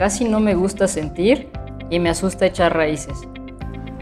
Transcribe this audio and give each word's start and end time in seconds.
casi 0.00 0.24
no 0.24 0.40
me 0.40 0.54
gusta 0.54 0.88
sentir 0.88 1.50
y 1.90 1.98
me 1.98 2.08
asusta 2.08 2.46
echar 2.46 2.74
raíces. 2.74 3.18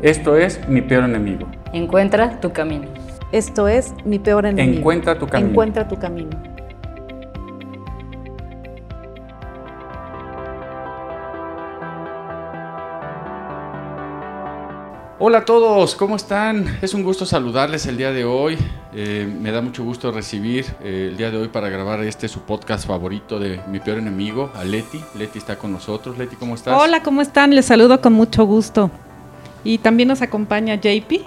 Esto 0.00 0.36
es 0.36 0.60
mi 0.68 0.80
peor 0.80 1.02
enemigo. 1.02 1.48
Encuentra 1.72 2.38
tu 2.38 2.52
camino. 2.52 2.86
Esto 3.32 3.66
es 3.66 3.92
mi 4.04 4.20
peor 4.20 4.46
enemigo. 4.46 4.78
Encuentra 4.78 5.18
tu 5.18 5.26
camino. 5.26 5.50
Encuentra 5.50 5.88
tu 5.88 5.98
camino. 5.98 6.30
Hola 15.20 15.38
a 15.38 15.44
todos, 15.44 15.96
¿cómo 15.96 16.14
están? 16.14 16.78
Es 16.80 16.94
un 16.94 17.02
gusto 17.02 17.26
saludarles 17.26 17.86
el 17.86 17.96
día 17.96 18.12
de 18.12 18.24
hoy. 18.24 18.56
Eh, 18.94 19.28
me 19.40 19.50
da 19.50 19.60
mucho 19.60 19.82
gusto 19.82 20.12
recibir 20.12 20.64
eh, 20.80 21.08
el 21.10 21.16
día 21.16 21.32
de 21.32 21.38
hoy 21.38 21.48
para 21.48 21.68
grabar 21.68 22.04
este 22.04 22.28
su 22.28 22.42
podcast 22.42 22.86
favorito 22.86 23.40
de 23.40 23.60
mi 23.66 23.80
peor 23.80 23.98
enemigo, 23.98 24.52
a 24.54 24.62
Leti. 24.62 25.02
Leti 25.16 25.40
está 25.40 25.58
con 25.58 25.72
nosotros. 25.72 26.16
Leti, 26.18 26.36
¿cómo 26.36 26.54
estás? 26.54 26.80
Hola, 26.80 27.02
¿cómo 27.02 27.20
están? 27.20 27.52
Les 27.52 27.66
saludo 27.66 28.00
con 28.00 28.12
mucho 28.12 28.44
gusto. 28.44 28.92
Y 29.64 29.78
también 29.78 30.08
nos 30.08 30.22
acompaña 30.22 30.76
JP. 30.76 31.26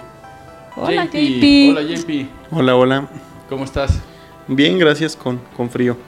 Hola 0.76 1.04
JP. 1.04 1.76
Hola 1.76 1.82
JP. 1.82 2.26
Hola, 2.50 2.76
hola. 2.76 3.08
¿Cómo 3.50 3.64
estás? 3.64 4.00
Bien, 4.48 4.78
gracias, 4.78 5.14
con, 5.16 5.38
con 5.54 5.68
frío. 5.68 5.98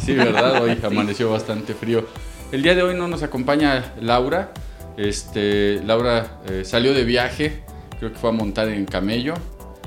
Sí, 0.00 0.14
¿verdad? 0.14 0.62
Hoy 0.62 0.80
amaneció 0.82 1.30
bastante 1.30 1.74
frío. 1.74 2.06
El 2.52 2.62
día 2.62 2.74
de 2.74 2.82
hoy 2.82 2.94
no 2.94 3.06
nos 3.06 3.22
acompaña 3.22 3.92
Laura. 4.00 4.50
Este, 4.96 5.82
Laura 5.84 6.40
eh, 6.48 6.64
salió 6.64 6.94
de 6.94 7.04
viaje, 7.04 7.62
creo 7.98 8.12
que 8.12 8.18
fue 8.18 8.30
a 8.30 8.32
montar 8.32 8.68
en 8.68 8.84
camello. 8.84 9.34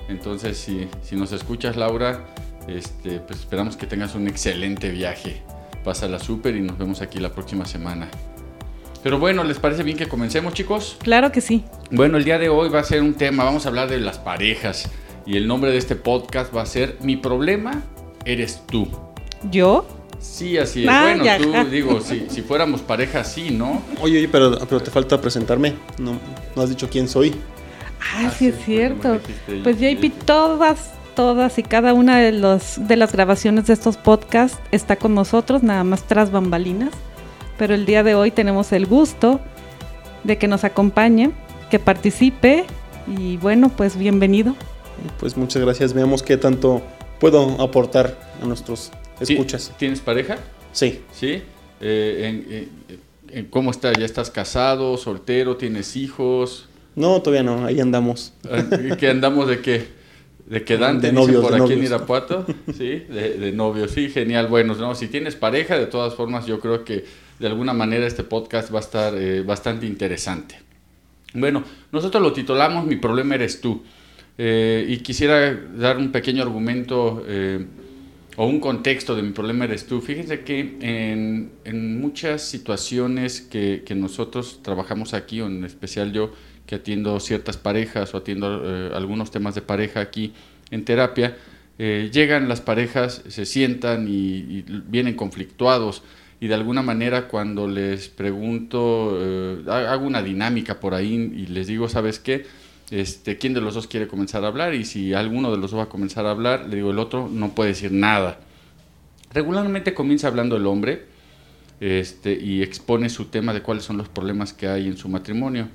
Entonces, 0.09 0.57
si, 0.57 0.87
si 1.01 1.15
nos 1.15 1.31
escuchas, 1.31 1.75
Laura, 1.75 2.25
este, 2.67 3.19
pues 3.19 3.39
esperamos 3.39 3.77
que 3.77 3.87
tengas 3.87 4.15
un 4.15 4.27
excelente 4.27 4.89
viaje. 4.91 5.41
Pásala 5.83 6.19
súper 6.19 6.55
y 6.55 6.61
nos 6.61 6.77
vemos 6.77 7.01
aquí 7.01 7.19
la 7.19 7.31
próxima 7.31 7.65
semana. 7.65 8.09
Pero 9.03 9.19
bueno, 9.19 9.43
¿les 9.43 9.59
parece 9.59 9.83
bien 9.83 9.97
que 9.97 10.07
comencemos, 10.07 10.53
chicos? 10.53 10.97
Claro 11.01 11.31
que 11.31 11.39
sí. 11.39 11.63
Bueno, 11.91 12.17
el 12.17 12.25
día 12.25 12.37
de 12.37 12.49
hoy 12.49 12.69
va 12.69 12.79
a 12.79 12.83
ser 12.83 13.01
un 13.01 13.13
tema, 13.13 13.43
vamos 13.43 13.65
a 13.65 13.69
hablar 13.69 13.89
de 13.89 13.99
las 13.99 14.17
parejas. 14.17 14.89
Y 15.25 15.37
el 15.37 15.47
nombre 15.47 15.71
de 15.71 15.77
este 15.77 15.95
podcast 15.95 16.55
va 16.55 16.61
a 16.61 16.65
ser 16.65 16.97
Mi 17.01 17.15
problema 17.17 17.83
eres 18.25 18.63
tú. 18.67 18.87
¿Yo? 19.51 19.87
Sí, 20.19 20.57
así 20.57 20.85
es. 20.85 20.89
bueno, 20.89 21.23
tú 21.63 21.69
digo, 21.69 22.01
si, 22.01 22.27
si 22.29 22.41
fuéramos 22.41 22.81
pareja, 22.81 23.23
sí, 23.23 23.51
¿no? 23.51 23.81
Oye, 24.01 24.17
oye, 24.17 24.29
pero, 24.29 24.57
pero 24.67 24.81
te 24.81 24.91
falta 24.91 25.19
presentarme. 25.21 25.75
No, 25.97 26.19
no 26.55 26.61
has 26.61 26.69
dicho 26.69 26.89
quién 26.89 27.07
soy. 27.07 27.35
Ah, 28.15 28.31
sí, 28.37 28.47
es 28.47 28.55
cierto. 28.65 29.19
Pues 29.63 29.77
JP, 29.79 30.25
todas, 30.25 30.91
todas 31.15 31.57
y 31.59 31.63
cada 31.63 31.93
una 31.93 32.19
de, 32.19 32.31
los, 32.31 32.87
de 32.87 32.95
las 32.95 33.11
grabaciones 33.11 33.67
de 33.67 33.73
estos 33.73 33.97
podcasts 33.97 34.59
está 34.71 34.95
con 34.95 35.13
nosotros, 35.13 35.63
nada 35.63 35.83
más 35.83 36.03
tras 36.03 36.31
bambalinas. 36.31 36.91
Pero 37.57 37.73
el 37.73 37.85
día 37.85 38.03
de 38.03 38.15
hoy 38.15 38.31
tenemos 38.31 38.71
el 38.71 38.85
gusto 38.85 39.39
de 40.23 40.37
que 40.37 40.47
nos 40.47 40.63
acompañe, 40.63 41.31
que 41.69 41.79
participe 41.79 42.65
y 43.07 43.37
bueno, 43.37 43.69
pues 43.69 43.97
bienvenido. 43.97 44.55
Pues 45.19 45.37
muchas 45.37 45.61
gracias. 45.61 45.93
Veamos 45.93 46.23
qué 46.23 46.37
tanto 46.37 46.81
puedo 47.19 47.61
aportar 47.61 48.17
a 48.41 48.45
nuestros 48.45 48.91
escuchas. 49.19 49.73
¿Tienes 49.77 49.99
pareja? 49.99 50.37
Sí. 50.71 51.01
¿Sí? 51.11 51.41
Eh, 51.81 52.67
en, 53.31 53.45
¿Cómo 53.45 53.71
estás? 53.71 53.97
¿Ya 53.97 54.05
estás 54.05 54.31
casado, 54.31 54.97
soltero, 54.97 55.57
tienes 55.57 55.95
hijos? 55.95 56.67
No, 56.95 57.21
todavía 57.21 57.43
no, 57.43 57.65
ahí 57.65 57.79
andamos. 57.79 58.33
¿Qué 58.99 59.09
andamos 59.09 59.47
de 59.47 59.61
qué? 59.61 59.87
¿De 60.45 60.63
quedante? 60.63 61.07
De 61.07 61.13
novios, 61.13 61.41
por 61.41 61.51
de 61.51 61.57
aquí 61.57 61.73
en 61.73 61.79
novios. 61.79 61.91
Irapuato. 61.91 62.45
Sí, 62.77 63.03
de, 63.09 63.37
de 63.37 63.51
novios. 63.51 63.91
Sí, 63.91 64.09
genial. 64.09 64.47
Bueno, 64.47 64.75
no, 64.75 64.95
si 64.95 65.07
tienes 65.07 65.35
pareja, 65.35 65.77
de 65.77 65.87
todas 65.87 66.15
formas, 66.15 66.45
yo 66.45 66.59
creo 66.59 66.85
que 66.85 67.05
de 67.39 67.47
alguna 67.47 67.73
manera 67.73 68.07
este 68.07 68.23
podcast 68.23 68.73
va 68.73 68.79
a 68.79 68.81
estar 68.81 69.13
eh, 69.15 69.41
bastante 69.41 69.85
interesante. 69.85 70.59
Bueno, 71.33 71.63
nosotros 71.91 72.23
lo 72.23 72.33
titulamos 72.33 72.85
Mi 72.85 72.95
problema 72.95 73.35
eres 73.35 73.61
tú. 73.61 73.83
Eh, 74.37 74.85
y 74.87 74.97
quisiera 74.97 75.53
dar 75.53 75.97
un 75.97 76.11
pequeño 76.11 76.43
argumento 76.43 77.23
eh, 77.27 77.65
o 78.37 78.45
un 78.45 78.59
contexto 78.59 79.15
de 79.15 79.23
mi 79.23 79.31
problema 79.31 79.65
eres 79.65 79.87
tú. 79.87 79.99
Fíjense 79.99 80.41
que 80.41 80.77
en, 80.79 81.51
en 81.65 81.99
muchas 81.99 82.43
situaciones 82.43 83.41
que, 83.41 83.83
que, 83.83 83.95
nosotros 83.95 84.61
trabajamos 84.61 85.15
aquí, 85.15 85.41
o 85.41 85.47
en 85.47 85.65
especial 85.65 86.13
yo 86.13 86.31
que 86.67 86.75
atiendo 86.75 87.19
ciertas 87.19 87.57
parejas 87.57 88.13
o 88.13 88.17
atiendo 88.17 88.61
eh, 88.63 88.91
algunos 88.93 89.31
temas 89.31 89.55
de 89.55 89.61
pareja 89.61 90.01
aquí 90.01 90.33
en 90.69 90.85
terapia, 90.85 91.35
eh, 91.79 92.11
llegan 92.13 92.47
las 92.47 92.61
parejas, 92.61 93.23
se 93.27 93.45
sientan 93.45 94.07
y, 94.07 94.63
vienen 94.87 95.15
conflictuados 95.15 96.03
y 96.39 96.47
de 96.47 96.53
alguna 96.53 96.83
manera 96.83 97.27
cuando 97.27 97.67
les 97.67 98.07
pregunto, 98.07 99.17
eh, 99.19 99.63
hago 99.67 100.05
una 100.05 100.21
dinámica 100.21 100.79
por 100.79 100.93
ahí 100.93 101.13
y 101.13 101.47
les 101.47 101.65
digo, 101.65 101.89
¿sabes 101.89 102.19
qué? 102.19 102.45
Este, 102.89 103.37
quién 103.37 103.53
de 103.53 103.59
los 103.59 103.73
dos 103.73 103.87
quiere 103.87 104.07
comenzar 104.07 104.45
a 104.45 104.47
hablar 104.47 104.73
y 104.73 104.85
si 104.85 105.13
alguno 105.13 105.51
de 105.51 105.57
los 105.57 105.71
dos 105.71 105.79
va 105.79 105.83
a 105.83 105.89
comenzar 105.89 106.25
a 106.25 106.31
hablar, 106.31 106.67
le 106.69 106.77
digo, 106.77 106.91
el 106.91 106.99
otro 106.99 107.27
no 107.29 107.53
puede 107.53 107.71
decir 107.71 107.91
nada. 107.91 108.39
Regularmente 109.33 109.93
comienza 109.93 110.27
hablando 110.27 110.55
el 110.55 110.65
hombre 110.65 111.05
este, 111.81 112.33
y 112.33 112.63
expone 112.63 113.09
su 113.09 113.25
tema 113.25 113.53
de 113.53 113.61
cuáles 113.61 113.83
son 113.83 113.97
los 113.97 114.07
problemas 114.07 114.53
que 114.53 114.67
hay 114.67 114.87
en 114.87 114.95
su 114.95 115.09
matrimonio. 115.09 115.67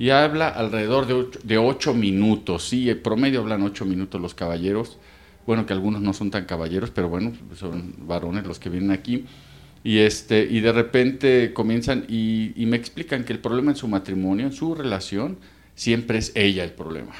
Y 0.00 0.10
habla 0.10 0.48
alrededor 0.48 1.06
de 1.42 1.58
ocho, 1.58 1.94
minutos, 1.94 2.68
sí, 2.68 2.90
en 2.90 3.02
promedio 3.02 3.40
hablan 3.40 3.62
ocho 3.62 3.84
minutos 3.84 4.20
los 4.20 4.34
caballeros. 4.34 4.98
Bueno, 5.46 5.64
que 5.64 5.72
algunos 5.72 6.02
no 6.02 6.12
son 6.12 6.30
tan 6.30 6.44
caballeros, 6.44 6.90
pero 6.90 7.08
bueno, 7.08 7.32
son 7.56 7.94
varones 8.06 8.46
los 8.46 8.58
que 8.58 8.68
vienen 8.68 8.90
aquí. 8.90 9.24
Y, 9.82 9.98
este, 9.98 10.46
de 10.46 10.72
repente 10.72 11.52
comienzan 11.52 12.04
y 12.08 12.64
me 12.66 12.76
explican 12.76 13.24
que 13.24 13.32
el 13.32 13.38
problema 13.38 13.70
en 13.70 13.76
su 13.76 13.88
matrimonio, 13.88 14.46
en 14.46 14.52
su 14.52 14.74
relación, 14.74 15.38
siempre 15.78 16.18
es 16.18 16.32
ella 16.34 16.64
el 16.64 16.72
problema. 16.72 17.14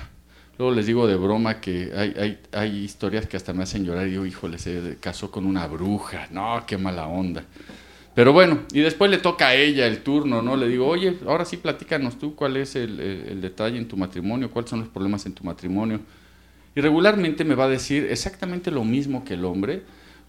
Luego 0.58 0.74
les 0.74 0.86
digo 0.86 1.06
de 1.06 1.14
broma 1.14 1.60
que 1.60 1.92
hay, 1.94 2.14
hay, 2.18 2.38
hay 2.52 2.76
historias 2.78 3.26
que 3.26 3.36
hasta 3.36 3.52
me 3.52 3.62
hacen 3.62 3.84
llorar 3.84 4.08
y 4.08 4.10
digo, 4.10 4.26
híjole, 4.26 4.58
se 4.58 4.96
casó 5.00 5.30
con 5.30 5.46
una 5.46 5.68
bruja, 5.68 6.26
no, 6.32 6.64
qué 6.66 6.76
mala 6.76 7.06
onda. 7.06 7.44
Pero 8.16 8.32
bueno, 8.32 8.62
y 8.72 8.80
después 8.80 9.08
le 9.12 9.18
toca 9.18 9.46
a 9.46 9.54
ella 9.54 9.86
el 9.86 10.02
turno, 10.02 10.42
¿no? 10.42 10.56
Le 10.56 10.66
digo, 10.66 10.88
oye, 10.88 11.16
ahora 11.24 11.44
sí 11.44 11.56
platícanos 11.56 12.18
tú 12.18 12.34
cuál 12.34 12.56
es 12.56 12.74
el, 12.74 12.98
el, 12.98 13.28
el 13.28 13.40
detalle 13.40 13.78
en 13.78 13.86
tu 13.86 13.96
matrimonio, 13.96 14.50
cuáles 14.50 14.70
son 14.70 14.80
los 14.80 14.88
problemas 14.88 15.24
en 15.26 15.34
tu 15.34 15.44
matrimonio. 15.44 16.00
Y 16.74 16.80
regularmente 16.80 17.44
me 17.44 17.54
va 17.54 17.66
a 17.66 17.68
decir 17.68 18.08
exactamente 18.10 18.72
lo 18.72 18.82
mismo 18.82 19.24
que 19.24 19.34
el 19.34 19.44
hombre, 19.44 19.84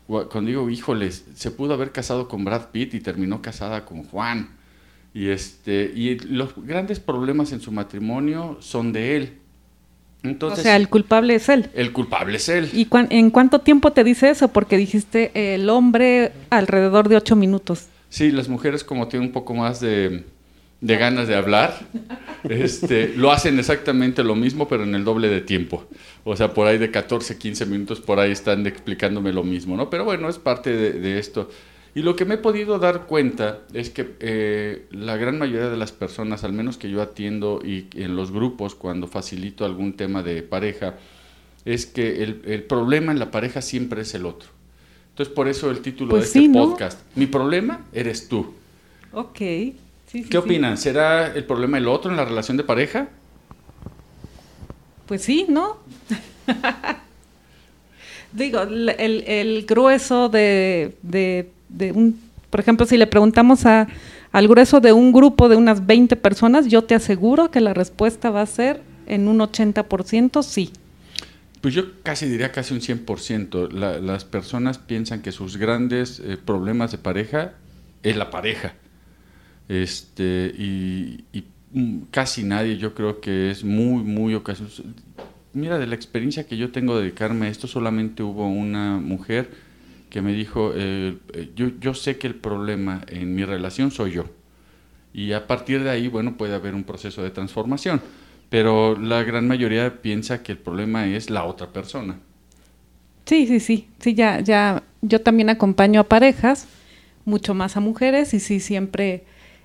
cuando 0.06 0.50
digo, 0.50 0.70
híjole, 0.70 1.12
se 1.12 1.50
pudo 1.50 1.74
haber 1.74 1.92
casado 1.92 2.28
con 2.28 2.46
Brad 2.46 2.70
Pitt 2.70 2.94
y 2.94 3.00
terminó 3.00 3.42
casada 3.42 3.86
con 3.86 4.04
Juan. 4.04 4.59
Y, 5.14 5.30
este, 5.30 5.92
y 5.96 6.20
los 6.20 6.54
grandes 6.56 7.00
problemas 7.00 7.52
en 7.52 7.62
su 7.62 7.72
matrimonio 7.72 8.58
son 8.60 8.94
de 8.94 9.16
él. 9.16 9.34
Entonces, 10.24 10.60
o 10.60 10.64
sea, 10.64 10.76
el 10.76 10.90
culpable 10.90 11.36
es 11.36 11.48
él. 11.50 11.70
El 11.74 11.94
culpable 11.94 12.38
es 12.38 12.50
él. 12.50 12.70
¿Y 12.74 12.86
cu 12.86 12.98
en 13.10 13.32
cuánto 13.32 13.60
tiempo 13.60 13.92
te 13.94 14.04
dice 14.04 14.30
eso? 14.30 14.50
Porque 14.50 14.78
dijiste 14.78 15.32
eh, 15.34 15.56
el 15.56 15.70
hombre 15.70 16.34
alrededor 16.50 17.08
de 17.08 17.16
ocho 17.16 17.36
minutos. 17.36 17.88
Sí, 18.10 18.32
las 18.32 18.50
mujeres 18.50 18.84
como 18.84 19.08
tienen 19.08 19.30
un 19.30 19.34
poco 19.34 19.54
más 19.54 19.80
de, 19.80 20.26
de 20.82 20.98
ganas 20.98 21.28
de 21.28 21.36
hablar, 21.36 21.74
este, 22.50 23.14
lo 23.16 23.32
hacen 23.32 23.60
exactamente 23.60 24.24
lo 24.24 24.36
mismo, 24.36 24.68
pero 24.68 24.84
en 24.84 24.94
el 24.94 25.06
doble 25.06 25.30
de 25.30 25.42
tiempo. 25.42 25.86
O 26.26 26.36
sea, 26.36 26.54
por 26.54 26.68
ahí 26.68 26.78
de 26.78 26.92
14, 26.92 27.38
15 27.38 27.66
minutos, 27.68 28.02
por 28.02 28.20
ahí 28.20 28.32
están 28.32 28.68
explicándome 28.68 29.32
lo 29.32 29.44
mismo, 29.44 29.78
¿no? 29.78 29.90
Pero 29.90 30.04
bueno, 30.04 30.28
es 30.28 30.38
parte 30.38 30.72
de, 30.72 30.94
de 30.94 31.18
esto. 31.18 31.50
Y 31.96 32.02
lo 32.02 32.16
que 32.16 32.26
me 32.26 32.36
he 32.36 32.38
podido 32.38 32.78
dar 32.78 33.08
cuenta 33.08 33.60
es 33.74 33.90
que 33.90 34.16
eh, 34.20 34.88
la 34.92 35.18
gran 35.18 35.40
mayoría 35.40 35.70
de 35.70 35.78
las 35.78 35.92
personas, 35.92 36.44
al 36.44 36.54
menos 36.54 36.78
que 36.78 36.90
yo 36.90 37.02
atiendo 37.02 37.62
y 37.64 37.88
en 37.96 38.16
los 38.16 38.32
grupos 38.32 38.76
cuando 38.76 39.08
facilito 39.08 39.66
algún 39.66 39.94
tema 39.94 40.22
de 40.22 40.44
pareja, 40.44 40.96
es 41.66 41.86
que 41.86 42.24
el, 42.24 42.42
el 42.46 42.64
problema 42.64 43.12
en 43.12 43.20
la 43.20 43.32
pareja 43.32 43.62
siempre 43.62 44.02
es 44.02 44.14
el 44.14 44.26
otro. 44.26 44.50
Entonces, 45.10 45.36
por 45.36 45.48
eso 45.48 45.70
el 45.70 45.82
título 45.82 46.12
pues 46.12 46.32
de 46.32 46.46
este 46.46 46.54
podcast, 46.54 47.02
Mi 47.16 47.26
problema 47.26 47.86
eres 47.92 48.30
tú. 48.30 48.54
Ok. 49.12 49.38
Sí, 49.38 49.76
sí, 50.08 50.24
¿Qué 50.24 50.38
opinan? 50.38 50.78
¿Será 50.78 51.34
el 51.34 51.44
problema 51.44 51.78
el 51.78 51.88
otro 51.88 52.10
en 52.10 52.18
la 52.18 52.24
relación 52.24 52.56
de 52.56 52.64
pareja? 52.64 53.10
Pues 55.08 55.22
sí, 55.22 55.46
¿no? 55.50 55.80
Digo, 58.32 58.62
el, 58.62 58.90
el, 58.90 59.24
el 59.28 59.66
grueso 59.66 60.30
de, 60.30 60.96
de, 61.02 61.52
de, 61.70 61.92
un, 61.92 62.20
por 62.50 62.60
ejemplo, 62.60 62.86
si 62.86 62.98
le 62.98 63.08
preguntamos 63.08 63.66
a, 63.66 63.88
al 64.32 64.48
grueso 64.48 64.80
de 64.80 64.94
un 64.94 65.12
grupo 65.12 65.50
de 65.50 65.56
unas 65.56 65.86
20 65.86 66.16
personas, 66.16 66.68
yo 66.68 66.84
te 66.84 66.96
aseguro 66.96 67.52
que 67.52 67.62
la 67.62 67.74
respuesta 67.74 68.30
va 68.30 68.42
a 68.42 68.46
ser 68.46 68.82
en 69.08 69.28
un 69.28 69.40
80% 69.40 70.44
sí. 70.44 70.72
Pues 71.62 71.74
yo 71.74 72.02
casi 72.04 72.28
diría 72.28 72.52
casi 72.52 72.74
un 72.74 72.80
100%. 72.80 73.70
las 73.72 74.24
personas 74.24 74.78
piensan 74.78 75.22
que 75.22 75.32
sus 75.32 75.58
grandes 75.58 76.22
eh, 76.24 76.38
problemas 76.38 76.92
de 76.92 76.98
pareja 76.98 77.54
es 78.02 78.16
la 78.16 78.30
pareja. 78.30 78.74
Este, 79.68 80.54
y, 80.58 81.26
mm, 81.74 82.04
casi 82.12 82.44
nadie 82.44 82.78
yo 82.78 82.94
creo 82.94 83.20
que 83.20 83.52
es 83.52 83.64
muy, 83.64 84.04
muy 84.04 84.36
ocasionario. 84.36 84.86
Mira, 85.52 85.80
de 85.80 85.88
la 85.88 85.96
experiencia 85.96 86.46
que 86.46 86.56
yo 86.56 86.72
tengo 86.72 86.96
de 86.96 87.04
dedicarme 87.04 87.48
a 87.48 87.50
esto, 87.50 87.68
solamente 87.68 88.24
hubo 88.24 88.48
una 88.48 88.98
mujer 88.98 89.50
que 90.10 90.22
me 90.22 90.34
dijo, 90.34 90.72
eh, 90.76 91.18
eh, 91.34 91.52
yo, 91.56 91.68
yo 91.80 91.94
sé 91.94 92.18
que 92.18 92.28
el 92.28 92.36
problema 92.36 93.02
en 93.08 93.36
mi 93.36 93.46
relación 93.46 93.92
soy 93.92 94.12
yo. 94.12 94.26
Y 95.14 95.34
a 95.34 95.48
partir 95.48 95.84
de 95.84 95.90
ahí, 95.90 96.08
bueno, 96.08 96.38
puede 96.38 96.54
haber 96.54 96.76
un 96.76 96.84
proceso 96.84 97.24
de 97.24 97.32
transformación 97.32 98.02
pero 98.50 98.98
la 98.98 99.24
gran 99.24 99.48
mayoría 99.48 100.02
piensa 100.02 100.44
que 100.44 100.52
el 100.52 100.58
problema 100.58 101.08
es 101.08 101.30
la 101.30 101.46
otra 101.46 101.68
persona. 101.68 102.20
Sí, 103.26 103.46
sí, 103.46 103.60
sí, 103.60 103.88
sí, 104.00 104.16
ya, 104.16 104.40
ya, 104.42 104.84
yo 105.02 105.22
también 105.22 105.50
acompaño 105.50 106.02
a 106.02 106.04
parejas, 106.04 106.68
mucho 107.26 107.54
más 107.54 107.78
a 107.78 107.80
mujeres, 107.80 108.34
y 108.34 108.40
sí, 108.40 108.60
siempre 108.60 109.24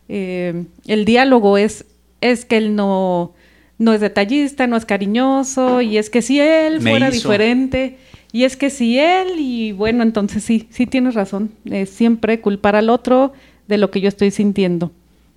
eh, 0.09 0.67
el 0.87 1.07
diálogo 1.07 1.57
es, 1.57 1.87
es 2.21 2.45
que 2.45 2.59
él 2.59 2.77
no, 2.77 3.33
no 3.79 3.95
es 3.95 4.03
detallista, 4.03 4.67
no 4.67 4.77
es 4.77 4.85
cariñoso, 4.85 5.81
y 5.81 5.97
es 5.97 6.11
que 6.11 6.21
si 6.21 6.41
él 6.41 6.83
fuera 6.83 7.11
diferente, 7.11 7.97
y 8.35 8.43
es 8.43 8.57
que 8.57 8.69
si 8.69 8.99
él, 8.99 9.39
y 9.39 9.71
bueno, 9.71 10.03
entonces 10.03 10.43
sí, 10.43 10.67
sí 10.71 10.89
tienes 10.89 11.15
razón, 11.15 11.53
es 11.67 11.89
siempre 11.89 12.41
culpar 12.41 12.75
al 12.75 12.91
otro 12.91 13.33
de 13.69 13.79
lo 13.79 13.93
que 13.93 14.01
yo 14.01 14.09
estoy 14.09 14.33
sintiendo. 14.33 14.91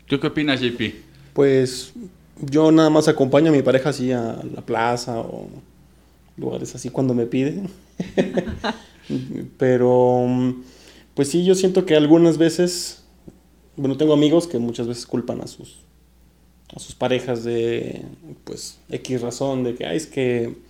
¿Tú 0.07 0.19
qué 0.19 0.25
opinas, 0.25 0.61
JP? 0.61 0.95
Pues 1.33 1.93
yo 2.41 2.71
nada 2.71 2.89
más 2.89 3.07
acompaño 3.07 3.49
a 3.49 3.53
mi 3.53 3.61
pareja 3.61 3.89
así 3.89 4.11
a 4.11 4.41
la 4.51 4.61
plaza 4.61 5.19
o 5.19 5.47
lugares 6.37 6.73
así 6.73 6.89
cuando 6.89 7.13
me 7.13 7.27
pide. 7.27 7.61
Pero, 9.59 10.55
pues 11.13 11.27
sí, 11.27 11.45
yo 11.45 11.53
siento 11.53 11.85
que 11.85 11.95
algunas 11.95 12.39
veces, 12.39 13.03
bueno, 13.75 13.95
tengo 13.95 14.13
amigos 14.13 14.47
que 14.47 14.57
muchas 14.57 14.87
veces 14.87 15.05
culpan 15.05 15.41
a 15.41 15.45
sus, 15.45 15.81
a 16.75 16.79
sus 16.79 16.95
parejas 16.95 17.43
de, 17.43 18.05
pues, 18.43 18.79
X 18.89 19.21
razón, 19.21 19.63
de 19.63 19.75
que, 19.75 19.85
ay, 19.85 19.97
es 19.97 20.07
que, 20.07 20.65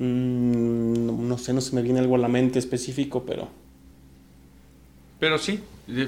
mm, 0.00 1.28
no 1.28 1.38
sé, 1.38 1.52
no 1.52 1.60
se 1.60 1.76
me 1.76 1.82
viene 1.82 2.00
algo 2.00 2.16
a 2.16 2.18
la 2.18 2.28
mente 2.28 2.58
específico, 2.58 3.24
pero... 3.24 3.48
Pero 5.20 5.38
sí, 5.38 5.60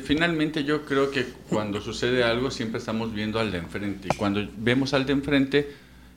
Finalmente 0.04 0.64
yo 0.64 0.84
creo 0.84 1.10
que 1.10 1.26
cuando 1.48 1.80
sucede 1.80 2.22
algo 2.22 2.50
siempre 2.50 2.78
estamos 2.78 3.12
viendo 3.12 3.40
al 3.40 3.50
de 3.50 3.58
enfrente. 3.58 4.08
Y 4.12 4.16
cuando 4.16 4.46
vemos 4.56 4.94
al 4.94 5.06
de 5.06 5.12
enfrente 5.12 5.70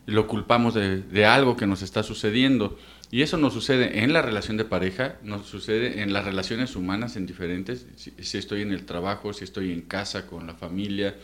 lo 0.06 0.28
culpamos 0.28 0.76
de, 0.76 1.26
algo 1.26 1.58
que 1.58 1.66
nos 1.66 1.82
está 1.82 2.04
sucediendo. 2.04 2.78
Y 3.10 3.22
eso 3.24 3.38
nos 3.38 3.54
sucede 3.54 4.04
en 4.04 4.14
la 4.14 4.22
relación 4.22 4.58
de 4.58 4.66
pareja, 4.66 5.16
nos 5.24 5.48
sucede 5.48 6.02
en 6.02 6.14
las 6.14 6.26
relaciones 6.26 6.76
humanas 6.76 7.16
en 7.16 7.26
diferentes, 7.26 7.88
si, 7.96 8.38
estoy 8.38 8.62
en 8.62 8.72
el 8.72 8.86
trabajo, 8.86 9.34
si 9.34 9.44
estoy 9.44 9.72
en 9.72 9.82
casa 9.82 10.28
con 10.28 10.46
la 10.46 10.54
familia, 10.54 11.16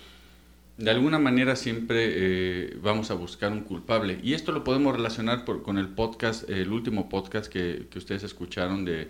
de 0.77 0.89
alguna 0.89 1.19
manera 1.19 1.55
siempre 1.55 2.07
eh, 2.09 2.77
vamos 2.81 3.11
a 3.11 3.13
buscar 3.13 3.51
un 3.51 3.61
culpable 3.61 4.19
y 4.23 4.33
esto 4.33 4.51
lo 4.51 4.63
podemos 4.63 4.95
relacionar 4.95 5.45
con 5.45 5.77
el 5.77 5.89
podcast, 5.89 6.49
el 6.49 6.71
último 6.71 7.09
podcast 7.09 7.51
que, 7.51 7.87
ustedes 7.95 8.23
escucharon 8.23 8.85
de, 8.85 9.09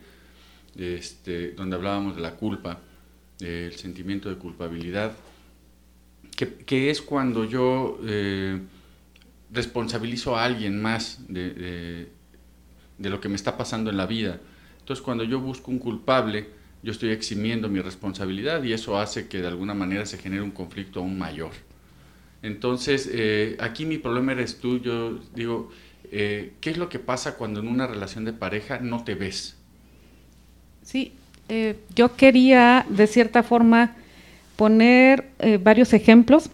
este, 0.76 1.52
donde 1.52 1.76
hablábamos 1.76 2.16
de 2.16 2.22
la 2.22 2.36
culpa 2.36 2.82
el 3.40 3.74
sentimiento 3.74 4.30
de 4.30 4.36
culpabilidad, 4.36 5.14
que, 6.66 6.90
es 6.90 7.02
cuando 7.02 7.46
yo 7.46 8.00
eh, 8.06 8.60
responsabilizo 9.52 10.36
a 10.36 10.46
alguien 10.46 10.82
más 10.82 11.26
de, 11.28 12.10
lo 13.00 13.20
que 13.20 13.30
me 13.30 13.36
está 13.36 13.58
pasando 13.58 13.90
en 13.90 13.98
la 13.98 14.06
vida. 14.06 14.40
Entonces 14.80 15.04
cuando 15.04 15.24
yo 15.24 15.40
busco 15.40 15.72
un 15.72 15.80
culpable, 15.80 16.50
yo 16.84 16.92
estoy 16.92 17.10
eximiendo 17.12 17.70
mi 17.70 17.80
responsabilidad 17.80 18.64
y 18.64 18.74
eso 18.74 18.98
hace 18.98 19.28
que 19.28 19.42
de 19.42 19.48
alguna 19.48 19.74
manera 19.74 20.06
se 20.06 20.18
genere 20.18 20.42
un 20.42 20.52
conflicto 20.52 21.00
aún 21.00 21.18
mayor. 21.18 21.52
Entonces, 22.42 23.10
eh, 23.12 23.56
aquí 23.60 23.86
mi 23.86 23.98
problema 23.98 24.32
eres 24.32 24.58
tú, 24.58 24.80
yo 24.80 25.20
digo, 25.36 25.70
eh, 26.12 26.52
¿qué 26.60 26.72
es 26.72 26.78
lo 26.78 26.90
que 26.90 27.00
pasa 27.00 27.36
cuando 27.36 27.62
en 27.62 27.68
una 27.68 27.88
relación 27.88 28.26
de 28.26 28.34
pareja 28.34 28.80
no 28.80 29.04
te 29.04 29.16
ves? 29.16 29.56
Sí, 30.84 31.14
eh, 31.48 31.78
yo 31.96 32.16
quería, 32.16 32.86
de 32.90 33.08
cierta 33.08 33.44
forma, 33.44 33.96
poner 34.58 35.30
eh, 35.40 35.58
varios 35.62 35.94
ejemplos. 35.94 36.50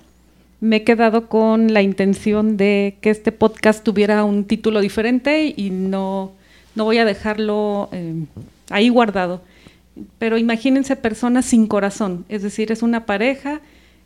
Me 0.60 0.78
he 0.78 0.84
quedado 0.84 1.28
con 1.28 1.74
la 1.74 1.82
intención 1.82 2.56
de 2.56 2.98
que 3.02 3.10
este 3.10 3.32
podcast 3.32 3.84
tuviera 3.84 4.24
un 4.24 4.46
título 4.46 4.80
diferente 4.80 5.54
y 5.56 5.72
no, 5.72 6.34
no 6.76 6.84
voy 6.84 7.00
a 7.00 7.06
dejarlo 7.06 7.90
ahí 8.70 8.90
guardado. 8.90 9.42
Pero 10.18 10.38
imagínense 10.38 10.96
personas 10.96 11.46
sin 11.46 11.68
corazón, 11.68 12.26
es 12.30 12.44
decir, 12.44 12.72
es 12.72 12.82
una 12.82 13.06
pareja 13.06 13.62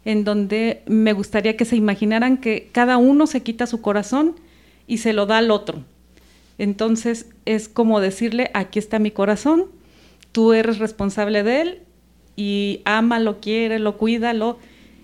en 0.05 0.23
donde 0.23 0.81
me 0.87 1.13
gustaría 1.13 1.57
que 1.57 1.65
se 1.65 1.75
imaginaran 1.75 2.37
que 2.37 2.69
cada 2.71 2.97
uno 2.97 3.27
se 3.27 3.41
quita 3.41 3.67
su 3.67 3.81
corazón 3.81 4.35
y 4.87 4.97
se 4.97 5.13
lo 5.13 5.25
da 5.25 5.37
al 5.37 5.51
otro. 5.51 5.83
Entonces 6.57 7.27
es 7.45 7.69
como 7.69 7.99
decirle, 7.99 8.51
aquí 8.53 8.79
está 8.79 8.99
mi 8.99 9.11
corazón, 9.11 9.65
tú 10.31 10.53
eres 10.53 10.79
responsable 10.79 11.43
de 11.43 11.61
él 11.61 11.79
y 12.35 12.81
ámalo, 12.85 13.39
quiérelo, 13.39 13.97
cuídalo 13.97 14.57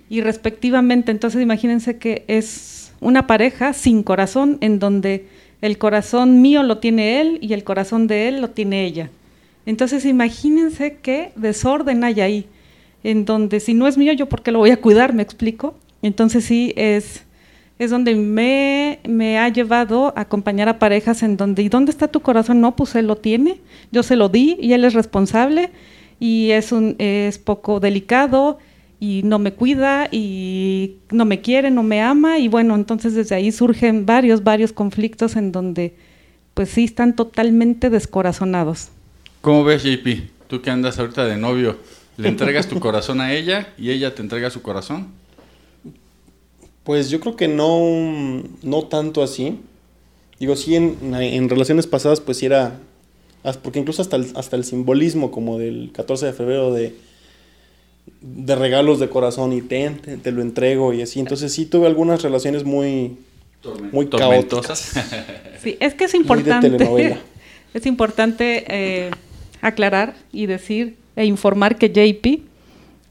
y 0.09 0.21
respectivamente. 0.21 1.11
Entonces 1.11 1.41
imagínense 1.41 1.97
que 1.97 2.25
es 2.27 2.93
una 2.99 3.27
pareja 3.27 3.73
sin 3.73 4.03
corazón 4.03 4.57
en 4.61 4.79
donde 4.79 5.27
el 5.61 5.77
corazón 5.77 6.41
mío 6.41 6.63
lo 6.63 6.77
tiene 6.79 7.21
él 7.21 7.39
y 7.41 7.53
el 7.53 7.63
corazón 7.63 8.07
de 8.07 8.27
él 8.27 8.41
lo 8.41 8.49
tiene 8.51 8.85
ella. 8.85 9.09
Entonces 9.67 10.05
imagínense 10.05 10.97
qué 11.01 11.33
desorden 11.35 12.05
hay 12.05 12.21
ahí, 12.21 12.45
en 13.03 13.25
donde 13.25 13.59
si 13.59 13.73
no 13.73 13.85
es 13.85 13.97
mío, 13.97 14.13
yo 14.13 14.29
por 14.29 14.41
qué 14.41 14.53
lo 14.53 14.59
voy 14.59 14.71
a 14.71 14.81
cuidar, 14.81 15.13
me 15.13 15.21
explico. 15.21 15.75
Entonces 16.01 16.45
sí 16.45 16.73
es 16.77 17.23
es 17.79 17.91
donde 17.91 18.15
me, 18.15 18.99
me, 19.07 19.37
ha 19.37 19.49
llevado 19.49 20.11
a 20.15 20.21
acompañar 20.21 20.67
a 20.67 20.79
parejas 20.79 21.21
en 21.21 21.37
donde, 21.37 21.61
¿y 21.61 21.69
dónde 21.69 21.91
está 21.91 22.07
tu 22.07 22.21
corazón? 22.21 22.59
No, 22.59 22.75
pues 22.75 22.95
él 22.95 23.05
lo 23.05 23.17
tiene, 23.17 23.59
yo 23.91 24.01
se 24.01 24.15
lo 24.15 24.29
di 24.29 24.57
y 24.59 24.73
él 24.73 24.83
es 24.83 24.95
responsable 24.95 25.69
y 26.19 26.51
es, 26.51 26.71
un, 26.71 26.95
es 26.97 27.37
poco 27.37 27.79
delicado 27.79 28.57
y 28.99 29.21
no 29.25 29.37
me 29.37 29.53
cuida 29.53 30.07
y 30.11 30.95
no 31.11 31.25
me 31.25 31.41
quiere, 31.41 31.69
no 31.69 31.83
me 31.83 32.01
ama 32.01 32.39
y 32.39 32.47
bueno, 32.47 32.73
entonces 32.73 33.13
desde 33.13 33.35
ahí 33.35 33.51
surgen 33.51 34.07
varios, 34.07 34.43
varios 34.43 34.73
conflictos 34.73 35.35
en 35.35 35.51
donde 35.51 35.93
pues 36.55 36.69
sí 36.69 36.85
están 36.85 37.15
totalmente 37.15 37.91
descorazonados. 37.91 38.89
¿Cómo 39.47 39.63
ves, 39.63 39.81
JP? 39.81 40.07
Tú 40.49 40.61
que 40.61 40.69
andas 40.69 40.99
ahorita 40.99 41.25
de 41.25 41.37
novio, 41.37 41.77
¿le 42.17 42.27
entregas 42.27 42.67
tu 42.67 42.79
corazón 42.81 43.21
a 43.21 43.33
ella 43.33 43.73
y 43.77 43.91
ella 43.91 44.13
te 44.13 44.21
entrega 44.21 44.49
su 44.49 44.61
corazón? 44.61 45.07
Pues 46.83 47.09
yo 47.09 47.21
creo 47.21 47.37
que 47.37 47.47
no, 47.47 48.43
no 48.61 48.83
tanto 48.89 49.23
así. 49.23 49.61
Digo, 50.37 50.57
sí, 50.57 50.75
en, 50.75 51.47
relaciones 51.47 51.87
pasadas, 51.87 52.19
pues 52.19 52.39
sí 52.39 52.47
era. 52.47 52.77
Porque 53.63 53.79
incluso 53.79 54.01
hasta 54.01 54.17
el, 54.17 54.33
hasta 54.35 54.57
el 54.57 54.65
simbolismo, 54.65 55.31
como 55.31 55.57
del 55.57 55.91
14 55.93 56.25
de 56.25 56.33
febrero, 56.33 56.73
de, 56.73 56.93
de 58.19 58.55
regalos 58.57 58.99
de 58.99 59.07
corazón 59.07 59.53
y 59.53 59.61
te, 59.61 59.89
te, 59.91 60.31
lo 60.33 60.41
entrego 60.41 60.91
y 60.91 61.03
así. 61.03 61.21
Entonces 61.21 61.53
sí 61.53 61.65
tuve 61.65 61.87
algunas 61.87 62.21
relaciones 62.21 62.65
muy, 62.65 63.15
muy 63.93 64.09
caóticas. 64.09 64.91
Sí, 65.63 65.77
es 65.79 65.93
que 65.93 66.03
es 66.03 66.15
importante. 66.15 67.17
Es 67.73 67.85
importante 67.85 68.65
eh, 68.69 69.11
aclarar 69.67 70.15
y 70.31 70.45
decir 70.45 70.95
e 71.15 71.25
informar 71.25 71.77
que 71.77 71.89
JP 71.89 72.43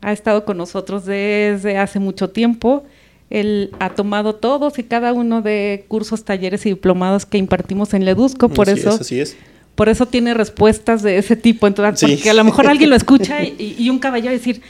ha 0.00 0.12
estado 0.12 0.44
con 0.44 0.56
nosotros 0.56 1.04
desde 1.04 1.78
hace 1.78 1.98
mucho 1.98 2.30
tiempo 2.30 2.84
él 3.30 3.70
ha 3.80 3.90
tomado 3.90 4.36
todos 4.36 4.78
y 4.78 4.84
cada 4.84 5.12
uno 5.12 5.42
de 5.42 5.84
cursos, 5.88 6.24
talleres 6.24 6.64
y 6.66 6.70
diplomados 6.70 7.26
que 7.26 7.38
impartimos 7.38 7.92
en 7.94 8.04
Ledusco, 8.04 8.48
por 8.48 8.68
eso 8.68 8.90
así 8.90 9.20
es. 9.20 9.36
por 9.74 9.88
eso 9.88 10.06
tiene 10.06 10.32
respuestas 10.32 11.02
de 11.02 11.18
ese 11.18 11.34
tipo. 11.34 11.66
Entonces, 11.66 12.10
porque 12.10 12.30
a 12.30 12.34
lo 12.34 12.44
mejor 12.44 12.66
alguien 12.68 12.90
lo 12.90 12.96
escucha 12.96 13.42
y, 13.42 13.90
un 13.90 13.98
caballero 13.98 14.32
decir, 14.32 14.62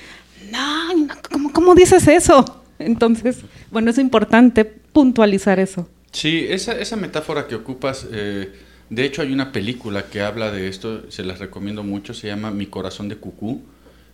no, 0.50 1.08
¿cómo, 1.30 1.52
¿cómo, 1.52 1.74
dices 1.74 2.08
eso? 2.08 2.62
Entonces, 2.78 3.38
bueno, 3.70 3.90
es 3.90 3.98
importante 3.98 4.64
puntualizar 4.64 5.60
eso. 5.60 5.88
Sí, 6.12 6.46
esa, 6.48 6.72
esa 6.78 6.96
metáfora 6.96 7.46
que 7.46 7.54
ocupas, 7.54 8.06
eh, 8.10 8.50
de 8.90 9.04
hecho 9.04 9.22
hay 9.22 9.32
una 9.32 9.52
película 9.52 10.06
que 10.06 10.20
habla 10.20 10.50
de 10.52 10.68
esto, 10.68 11.10
se 11.10 11.24
las 11.24 11.38
recomiendo 11.38 11.82
mucho, 11.82 12.14
se 12.14 12.28
llama 12.28 12.50
Mi 12.50 12.66
corazón 12.66 13.08
de 13.08 13.16
cucú, 13.16 13.62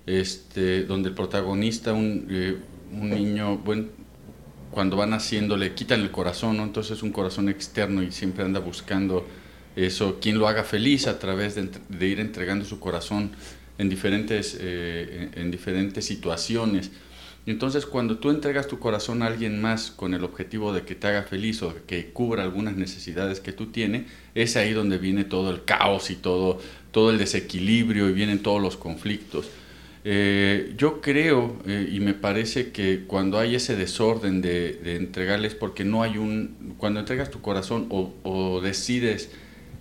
este, 0.06 0.84
donde 0.84 1.10
el 1.10 1.14
protagonista, 1.14 1.92
un, 1.92 2.26
eh, 2.30 2.56
un 2.92 3.10
niño, 3.10 3.58
bueno, 3.58 3.86
cuando 4.70 4.96
van 4.96 5.12
haciendo 5.12 5.56
le 5.56 5.74
quitan 5.74 6.00
el 6.00 6.10
corazón, 6.10 6.56
entonces 6.56 6.96
es 6.98 7.02
un 7.02 7.12
corazón 7.12 7.48
externo 7.48 8.02
y 8.02 8.10
siempre 8.10 8.44
anda 8.44 8.58
buscando 8.58 9.26
eso, 9.76 10.18
quien 10.20 10.38
lo 10.38 10.48
haga 10.48 10.64
feliz 10.64 11.06
a 11.06 11.18
través 11.18 11.54
de, 11.54 12.06
ir 12.08 12.20
entregando 12.20 12.64
su 12.64 12.80
corazón 12.80 13.30
en 13.78 13.88
diferentes, 13.88 14.56
eh, 14.60 15.30
en 15.34 15.50
diferentes 15.50 16.04
situaciones. 16.04 16.90
Entonces, 17.44 17.86
cuando 17.86 18.18
tú 18.18 18.30
entregas 18.30 18.68
tu 18.68 18.78
corazón 18.78 19.22
a 19.22 19.26
alguien 19.26 19.60
más 19.60 19.90
con 19.90 20.14
el 20.14 20.22
objetivo 20.22 20.72
de 20.72 20.82
que 20.82 20.94
te 20.94 21.08
haga 21.08 21.24
feliz 21.24 21.62
o 21.62 21.74
que 21.86 22.10
cubra 22.12 22.44
algunas 22.44 22.76
necesidades 22.76 23.40
que 23.40 23.52
tú 23.52 23.66
tienes, 23.66 24.04
es 24.34 24.56
ahí 24.56 24.72
donde 24.72 24.98
viene 24.98 25.24
todo 25.24 25.50
el 25.50 25.64
caos 25.64 26.10
y 26.10 26.16
todo, 26.16 26.60
todo 26.92 27.10
el 27.10 27.18
desequilibrio 27.18 28.08
y 28.08 28.12
vienen 28.12 28.40
todos 28.40 28.62
los 28.62 28.76
conflictos. 28.76 29.50
Eh, 30.04 30.74
yo 30.76 31.00
creo 31.00 31.56
eh, 31.66 31.88
y 31.92 32.00
me 32.00 32.14
parece 32.14 32.72
que 32.72 33.04
cuando 33.06 33.38
hay 33.38 33.54
ese 33.54 33.76
desorden 33.76 34.42
de, 34.42 34.96
entregarles, 34.96 35.54
porque 35.54 35.84
no 35.84 36.02
hay 36.02 36.18
un, 36.18 36.74
cuando 36.76 37.00
entregas 37.00 37.30
tu 37.30 37.40
corazón 37.40 37.86
o, 37.90 38.60
decides 38.62 39.30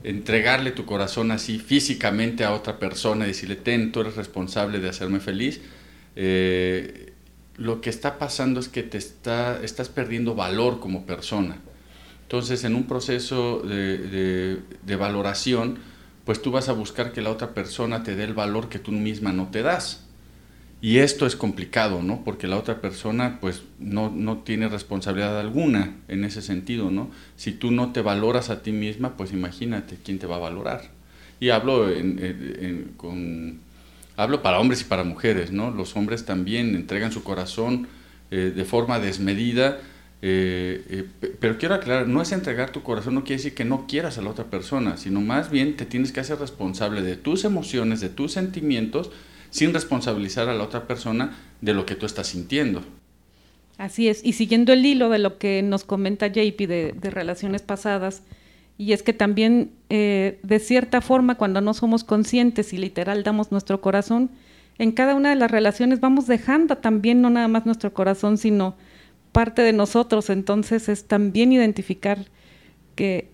entregarle 0.03 0.72
tu 0.72 0.86
corazón 0.86 1.32
así 1.32 1.60
físicamente 1.60 2.44
a 2.44 2.53
otra 2.53 2.80
persona 2.80 3.25
y 3.25 3.30
decirle, 3.30 3.56
ten, 3.56 3.91
tú 3.91 4.01
eres 4.01 4.15
responsable 4.15 4.80
de 4.80 4.89
hacerme 4.89 5.20
feliz, 5.20 5.62
eh, 6.15 7.11
lo 7.62 7.80
que 7.80 7.91
está 7.91 8.18
pasando 8.18 8.60
es 8.60 8.70
que 8.70 8.82
te 8.82 8.98
está, 8.98 9.62
estás 9.63 9.88
perdiendo 9.88 10.34
valor 10.34 10.80
como 10.80 11.06
persona. 11.06 11.58
Entonces, 12.24 12.63
en 12.63 12.75
un 12.75 12.86
proceso 12.86 13.60
de, 13.60 14.58
de, 14.84 14.96
valoración, 14.96 15.77
pues 16.25 16.41
tú 16.41 16.50
vas 16.50 16.70
a 16.70 16.74
buscar 16.74 17.12
que 17.12 17.22
la 17.22 17.30
otra 17.30 17.53
persona 17.53 18.03
te 18.03 18.15
dé 18.15 18.24
el 18.24 18.34
valor 18.34 18.68
que 18.68 18.80
tú 18.80 18.91
misma 18.91 19.32
no 19.32 19.50
te 19.50 19.62
das. 19.62 20.08
Y 20.82 20.98
esto 20.98 21.27
es 21.27 21.36
complicado, 21.36 22.01
¿no? 22.01 22.24
Porque 22.24 22.48
la 22.48 22.58
otra 22.58 22.82
persona, 22.82 23.38
pues, 23.39 23.62
no, 23.77 24.10
no 24.10 24.39
tiene 24.39 24.68
responsabilidad 24.68 25.39
alguna 25.39 25.98
en 26.08 26.24
ese 26.24 26.41
sentido, 26.41 26.89
¿no? 26.89 27.12
Si 27.36 27.51
tú 27.51 27.70
no 27.70 27.91
te 27.91 28.01
valoras 28.01 28.50
a 28.50 28.63
ti 28.63 28.72
misma, 28.72 29.15
pues 29.18 29.34
imagínate 29.34 30.00
quién 30.03 30.18
te 30.18 30.25
va 30.25 30.38
a 30.38 30.39
valorar. 30.39 30.89
Y 31.39 31.50
hablo 31.50 31.88
con 32.98 33.60
hablo 34.22 34.44
para 34.44 34.60
hombres 34.60 34.82
y 34.82 34.84
para 34.84 35.04
mujeres, 35.04 35.51
¿no? 35.51 35.72
Los 35.72 35.96
hombres 35.96 36.25
también 36.25 36.75
entregan 36.75 37.12
su 37.12 37.24
corazón 37.24 37.88
eh, 38.30 38.54
de 38.56 38.66
forma 38.66 39.00
desmedida, 39.00 39.80
eh, 40.22 41.08
eh, 41.22 41.34
pero 41.40 41.58
quiero 41.58 41.74
aclarar, 41.74 42.08
no 42.08 42.22
es 42.22 42.32
entregar 42.32 42.70
tu 42.70 42.84
corazón, 42.84 43.16
no 43.16 43.24
quiere 43.24 43.38
decir 43.38 43.56
que 43.56 43.66
no 43.66 43.88
quieras 43.88 44.20
a 44.20 44.22
la 44.22 44.30
otra 44.30 44.46
persona, 44.46 44.98
sino 44.98 45.22
más 45.22 45.50
bien 45.50 45.75
te 45.75 45.86
tienes 45.86 46.12
que 46.12 46.20
hacer 46.20 46.38
responsable 46.38 47.01
de 47.01 47.16
tus 47.18 47.44
emociones, 47.46 48.00
de 48.00 48.10
tus 48.10 48.34
sentimientos, 48.34 49.10
sin 49.50 49.74
responsabilizar 49.74 50.50
a 50.50 50.54
la 50.54 50.63
otra 50.63 50.88
persona 50.88 51.36
de 51.62 51.74
lo 51.74 51.88
que 51.88 51.96
tú 51.96 52.06
estás 52.06 52.28
sintiendo. 52.28 52.84
Así 53.80 54.08
es, 54.08 54.24
y 54.24 54.34
siguiendo 54.34 54.72
el 54.72 54.86
hilo 54.86 55.10
de 55.10 55.18
lo 55.18 55.40
que 55.40 55.63
nos 55.63 55.84
comenta 55.84 56.28
JP 56.28 56.60
de, 56.68 56.94
de 56.96 57.10
relaciones 57.10 57.63
pasadas, 57.63 58.22
y 58.82 58.94
es 58.94 59.04
que 59.04 59.14
también, 59.14 59.74
eh, 59.92 60.40
de 60.42 60.58
cierta 60.58 61.02
forma, 61.02 61.36
cuando 61.36 61.62
no 61.62 61.76
somos 61.76 62.04
conscientes 62.04 62.74
y 62.74 62.80
literal 62.80 63.22
damos 63.22 63.52
nuestro 63.52 63.80
corazón, 63.80 64.32
en 64.80 64.92
cada 64.92 65.14
una 65.14 65.30
de 65.30 65.36
las 65.36 65.52
relaciones 65.52 66.00
vamos 66.00 66.26
dejando 66.26 66.80
también 66.80 67.22
no 67.22 67.30
nada 67.30 67.48
más 67.48 67.68
nuestro 67.68 67.94
corazón, 67.94 68.40
sino 68.40 68.76
parte 69.34 69.62
de 69.62 69.72
nosotros. 69.72 70.32
Entonces 70.32 70.90
es 70.90 71.08
también 71.08 71.52
identificar 71.52 72.26
que 72.96 73.30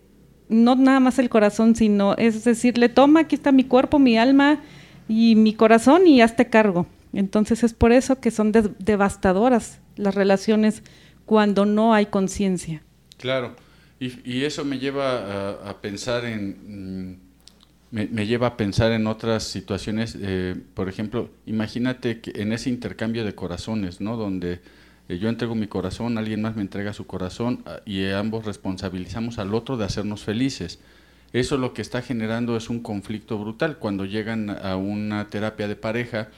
no 0.49 0.75
nada 0.75 0.99
más 0.99 1.17
el 1.17 1.29
corazón, 1.29 1.77
sino 1.77 2.13
es 2.17 2.43
decirle, 2.43 2.89
toma, 2.89 3.21
aquí 3.21 3.35
está 3.35 3.53
mi 3.53 3.63
cuerpo, 3.63 3.99
mi 3.99 4.17
alma 4.17 4.59
y 5.07 5.37
mi 5.37 5.53
corazón 5.53 6.07
y 6.07 6.19
hazte 6.19 6.49
cargo. 6.49 6.87
Entonces 7.13 7.63
es 7.63 7.73
por 7.73 7.93
eso 7.93 8.19
que 8.19 8.31
son 8.31 8.51
devastadoras 8.51 9.79
las 9.95 10.13
relaciones 10.13 10.83
cuando 11.25 11.65
no 11.65 11.93
hay 11.93 12.07
conciencia. 12.07 12.83
Claro. 13.15 13.55
Y, 13.99 14.43
eso 14.43 14.63
me 14.63 14.77
lleva 14.77 15.69
a, 15.69 15.81
pensar 15.81 16.25
en... 16.25 17.11
Mm, 17.11 17.27
me, 17.89 18.27
lleva 18.27 18.47
a 18.47 18.57
pensar 18.57 18.91
en 18.91 19.07
otras 19.07 19.43
situaciones, 19.43 20.17
eh, 20.19 20.55
por 20.73 20.89
ejemplo, 20.89 21.29
imagínate 21.45 22.19
que 22.19 22.41
en 22.41 22.51
ese 22.51 22.69
intercambio 22.69 23.23
de 23.23 23.33
corazones, 23.33 24.01
¿no? 24.01 24.17
Donde 24.17 24.59
eh, 25.07 25.17
yo 25.17 25.29
entrego 25.29 25.55
mi 25.55 25.67
corazón, 25.67 26.17
alguien 26.17 26.41
más 26.41 26.55
me 26.55 26.61
entrega 26.61 26.93
su 26.93 27.07
corazón 27.07 27.63
ah, 27.65 27.79
y 27.85 28.05
ambos 28.07 28.45
responsabilizamos 28.45 29.39
al 29.39 29.55
otro 29.55 29.77
de 29.77 29.85
hacernos 29.85 30.23
felices. 30.23 30.79
Eso 31.33 31.57
lo 31.57 31.73
que 31.73 31.81
está 31.81 32.01
generando 32.01 32.57
es 32.57 32.69
un 32.69 32.81
conflicto 32.81 33.37
brutal. 33.37 33.77
Cuando 33.77 34.05
llegan 34.05 34.49
a 34.49 34.75
una 34.75 35.27
terapia 35.29 35.67
de 35.67 35.75
pareja 35.75 36.29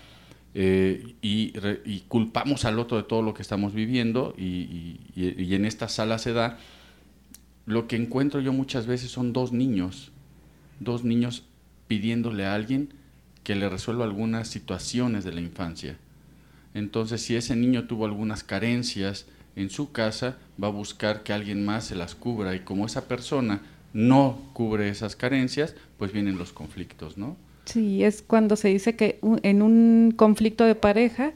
eh, 0.53 1.15
y, 1.21 1.99
culpamos 2.07 2.65
al 2.65 2.79
otro 2.79 2.97
de 2.97 3.03
todo 3.03 3.21
lo 3.21 3.33
que 3.33 3.41
estamos 3.41 3.73
viviendo 3.73 4.33
y, 4.37 4.99
y 5.15 5.55
en 5.55 5.65
esta 5.65 5.89
sala 5.89 6.17
se 6.17 6.33
da 6.33 6.57
lo 7.69 7.87
que 7.87 7.95
encuentro 7.95 8.41
yo 8.41 8.51
muchas 8.51 8.87
veces 8.87 9.11
son 9.11 9.31
dos 9.31 9.51
niños, 9.51 10.11
dos 10.79 11.03
niños 11.03 11.43
pidiéndole 11.87 12.47
a 12.47 12.55
alguien 12.55 12.89
que 13.43 13.53
le 13.53 13.69
resuelva 13.69 14.05
algunas 14.05 14.47
situaciones 14.47 15.23
de 15.23 15.33
la 15.33 15.41
infancia. 15.41 15.95
Entonces, 16.73 17.21
si 17.21 17.35
ese 17.35 17.55
niño 17.55 17.85
tuvo 17.85 18.05
algunas 18.05 18.43
carencias 18.43 19.27
en 19.55 19.69
su 19.69 19.91
casa, 19.91 20.37
va 20.61 20.69
a 20.69 20.71
buscar 20.71 21.21
que 21.21 21.31
alguien 21.31 21.63
más 21.63 21.85
se 21.85 21.95
las 21.95 22.15
cubra 22.15 22.55
y 22.55 22.61
como 22.61 22.87
esa 22.87 23.07
persona 23.07 23.61
no 23.93 24.39
cubre 24.53 24.89
esas 24.89 25.15
carencias, 25.15 25.75
pues 25.99 26.11
vienen 26.11 26.39
los 26.39 26.51
conflictos, 26.51 27.19
¿no? 27.19 27.37
Sí, 27.65 28.03
es 28.03 28.23
cuando 28.23 28.55
se 28.55 28.69
dice 28.69 28.95
que 28.95 29.19
en 29.43 29.61
un 29.61 30.11
conflicto 30.17 30.63
de 30.63 30.73
pareja 30.73 31.33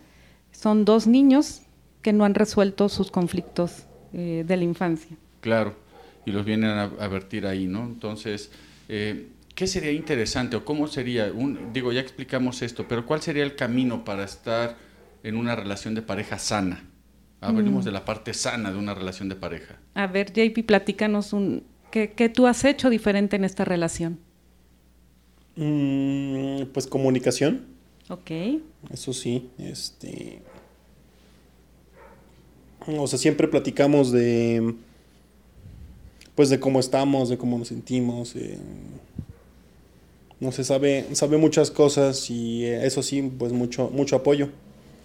son 0.52 0.84
dos 0.84 1.06
niños 1.06 1.62
que 2.02 2.12
no 2.12 2.26
han 2.26 2.34
resuelto 2.34 2.90
sus 2.90 3.12
conflictos 3.12 3.84
eh, 4.14 4.44
de 4.48 4.58
la 4.58 4.64
infancia. 4.64 5.16
Claro, 5.42 5.83
y 6.26 6.32
los 6.32 6.46
vienen 6.46 6.72
a, 6.72 6.88
vertir 7.08 7.46
ahí, 7.46 7.68
¿no? 7.68 7.84
Entonces, 7.84 8.52
eh, 8.90 9.28
¿qué 9.56 9.68
sería 9.68 9.92
interesante 9.92 10.56
o 10.56 10.66
cómo 10.66 10.88
sería? 10.88 11.32
Un, 11.34 11.74
digo, 11.74 11.92
ya 11.92 12.02
explicamos 12.02 12.62
esto, 12.62 12.88
pero 12.88 13.06
¿cuál 13.06 13.22
sería 13.22 13.44
el 13.44 13.56
camino 13.56 14.06
para 14.06 14.24
estar 14.24 14.78
en 15.24 15.36
una 15.36 15.56
relación 15.56 15.96
de 15.96 16.02
pareja 16.02 16.40
sana? 16.40 16.84
Hablemos 17.42 17.84
mm. 17.84 17.86
de 17.86 17.92
la 17.92 18.06
parte 18.06 18.34
sana 18.34 18.72
de 18.72 18.78
una 18.78 18.94
relación 18.94 19.28
de 19.28 19.36
pareja. 19.36 19.78
A 19.96 20.08
ver, 20.08 20.32
JP, 20.32 20.66
platícanos 20.66 21.34
un, 21.34 21.64
¿qué, 21.92 22.32
tú 22.34 22.48
has 22.48 22.64
hecho 22.64 22.90
diferente 22.90 23.36
en 23.36 23.44
esta 23.44 23.66
relación? 23.66 24.20
Mm, 25.56 26.64
pues 26.74 26.88
comunicación. 26.88 27.66
Ok. 28.10 28.32
Eso 28.92 29.14
sí, 29.14 29.50
este... 29.58 30.42
O 32.86 33.08
sea, 33.08 33.18
siempre 33.18 33.48
platicamos 33.48 34.12
de 34.12 34.76
pues 36.36 36.50
de 36.50 36.60
cómo 36.60 36.80
estamos, 36.80 37.30
de 37.30 37.38
cómo 37.38 37.58
nos 37.58 37.68
sentimos. 37.68 38.36
Eh, 38.36 38.58
no 40.40 40.52
se 40.52 40.64
sabe, 40.64 41.06
sabe 41.14 41.38
muchas 41.38 41.72
cosas 41.72 42.30
y 42.30 42.66
eh, 42.66 42.86
eso 42.86 43.02
sí, 43.02 43.32
pues 43.38 43.54
mucho, 43.54 43.90
mucho 43.94 44.16
apoyo. 44.16 44.50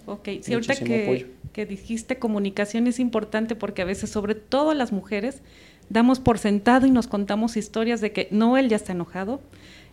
Ok, 0.07 0.29
sí, 0.41 0.55
ahorita 0.55 0.77
que, 0.77 1.27
que, 1.53 1.67
dijiste 1.67 2.19
comunicación 2.19 2.87
es 2.87 2.99
importante 2.99 3.55
porque 3.55 3.83
a 3.83 3.85
veces, 3.85 4.11
sobre 4.11 4.35
todo 4.35 4.73
las 4.73 4.91
mujeres, 4.91 5.43
damos 5.91 6.19
por 6.19 6.39
sentado 6.39 6.87
y 6.87 6.91
nos 6.91 7.09
contamos 7.09 7.59
historias 7.59 8.01
de 8.01 8.13
que 8.13 8.29
no, 8.31 8.57
él 8.57 8.71
ya 8.71 8.77
está 8.77 8.93
enojado, 8.93 9.41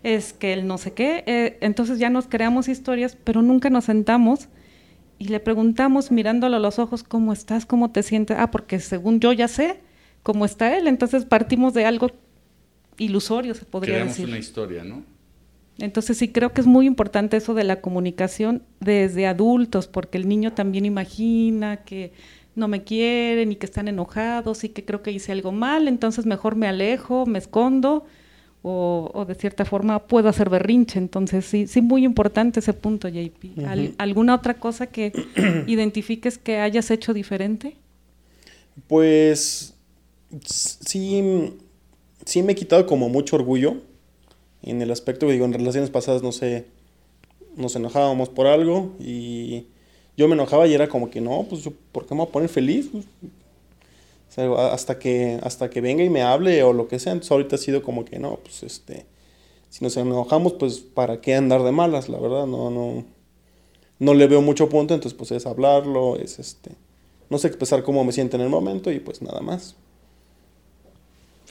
es 0.03 0.31
que 0.31 0.53
él 0.53 0.67
no 0.67 0.77
sé 0.77 0.93
qué, 0.93 1.23
eh, 1.27 1.57
entonces 1.59 1.99
ya 1.99 2.09
nos 2.09 2.27
creamos 2.27 2.69
historias, 2.69 3.17
pero 3.23 3.41
nunca 3.41 3.69
nos 3.69 3.85
sentamos 3.85 4.47
y 5.19 5.25
le 5.25 5.41
preguntamos 5.41 6.11
mirándolo 6.11 6.57
a 6.57 6.59
los 6.59 6.79
ojos, 6.79 7.03
¿cómo 7.03 7.33
estás? 7.33 7.65
¿Cómo 7.65 7.91
te 7.91 8.01
sientes? 8.01 8.37
Ah, 8.39 8.51
porque 8.51 8.79
según 8.79 9.19
yo 9.19 9.33
ya 9.33 9.49
sé, 9.49 9.79
como 10.25 10.43
está 10.43 10.75
él. 10.75 10.87
Entonces 10.87 11.23
partimos 11.23 11.75
de 11.75 11.85
algo 11.85 12.09
ilusorio, 12.97 13.53
se 13.53 13.63
podría 13.63 13.93
Creamos 13.93 14.15
decir. 14.15 14.27
una 14.27 14.39
historia, 14.39 14.83
¿no? 14.83 15.03
Entonces 15.77 16.17
sí 16.17 16.29
creo 16.29 16.51
que 16.51 16.61
es 16.61 16.67
muy 16.67 16.87
importante 16.87 17.37
eso 17.37 17.53
de 17.53 17.63
la 17.63 17.79
comunicación 17.79 18.63
desde 18.79 19.27
adultos, 19.27 19.87
porque 19.87 20.17
el 20.17 20.27
niño 20.27 20.51
también 20.53 20.85
imagina 20.85 21.83
que 21.83 22.11
no 22.55 22.67
me 22.67 22.83
quieren 22.83 23.51
y 23.51 23.55
que 23.55 23.67
están 23.67 23.87
enojados 23.87 24.63
y 24.63 24.69
que 24.69 24.83
creo 24.83 25.03
que 25.03 25.11
hice 25.11 25.31
algo 25.31 25.51
mal, 25.51 25.87
entonces 25.87 26.25
mejor 26.25 26.55
me 26.55 26.67
alejo, 26.67 27.27
me 27.27 27.37
escondo 27.37 28.05
o, 28.63 29.25
de 29.27 29.35
cierta 29.35 29.63
forma 29.63 30.07
puedo 30.07 30.27
hacer 30.27 30.49
berrinche. 30.49 30.97
Entonces 30.97 31.45
sí, 31.45 31.67
sí 31.67 31.81
muy 31.81 32.03
importante 32.03 32.61
ese 32.61 32.73
punto, 32.73 33.07
JP. 33.09 33.59
¿Alguna 33.99 34.33
otra 34.33 34.55
cosa 34.55 34.87
que 34.87 35.13
identifiques 35.67 36.39
que 36.39 36.57
hayas 36.57 36.89
hecho 36.89 37.13
diferente? 37.13 37.75
Pues 38.87 39.74
sí, 40.43 41.53
sí 42.25 42.43
me 42.43 42.53
he 42.53 42.55
quitado 42.55 42.85
como 42.85 43.09
mucho 43.09 43.35
orgullo 43.35 43.77
en 44.63 44.81
el 44.81 44.91
aspecto, 44.91 45.27
digo, 45.27 45.45
en 45.45 45.53
relaciones 45.53 45.89
pasadas, 45.89 46.23
no 46.23 46.31
sé, 46.31 46.65
nos 47.55 47.75
enojábamos 47.75 48.29
por 48.29 48.47
algo 48.47 48.93
y 48.99 49.67
yo 50.17 50.27
me 50.27 50.33
enojaba 50.33 50.67
y 50.67 50.73
era 50.73 50.87
como 50.87 51.09
que 51.09 51.21
no, 51.21 51.45
pues 51.49 51.69
¿por 51.91 52.05
qué 52.05 52.13
me 52.13 52.21
voy 52.21 52.29
a 52.29 52.31
poner 52.31 52.49
feliz? 52.49 52.89
Pues, 52.91 53.05
hasta 54.37 54.99
que, 54.99 55.39
hasta 55.43 55.69
que 55.69 55.81
venga 55.81 56.03
y 56.03 56.09
me 56.09 56.21
hable 56.21 56.61
o 56.63 56.73
lo 56.73 56.87
que 56.87 56.99
sea. 56.99 57.13
Entonces 57.13 57.31
ahorita 57.31 57.55
ha 57.55 57.59
sido 57.59 57.81
como 57.83 58.03
que 58.05 58.19
no, 58.19 58.37
pues 58.37 58.63
este, 58.63 59.05
si 59.69 59.83
nos 59.83 59.95
enojamos, 59.97 60.53
pues 60.53 60.79
para 60.79 61.21
qué 61.21 61.35
andar 61.35 61.63
de 61.63 61.71
malas, 61.71 62.09
la 62.09 62.19
verdad, 62.19 62.45
no, 62.45 62.69
no, 62.69 63.05
no 63.99 64.13
le 64.13 64.27
veo 64.27 64.41
mucho 64.41 64.67
punto, 64.69 64.93
entonces 64.93 65.17
pues 65.17 65.31
es 65.31 65.45
hablarlo, 65.45 66.17
es 66.17 66.39
este, 66.39 66.71
no 67.29 67.37
sé 67.37 67.47
expresar 67.47 67.83
cómo 67.83 68.03
me 68.03 68.11
siento 68.11 68.35
en 68.35 68.43
el 68.43 68.49
momento 68.49 68.91
y 68.91 68.99
pues 68.99 69.21
nada 69.21 69.41
más. 69.41 69.75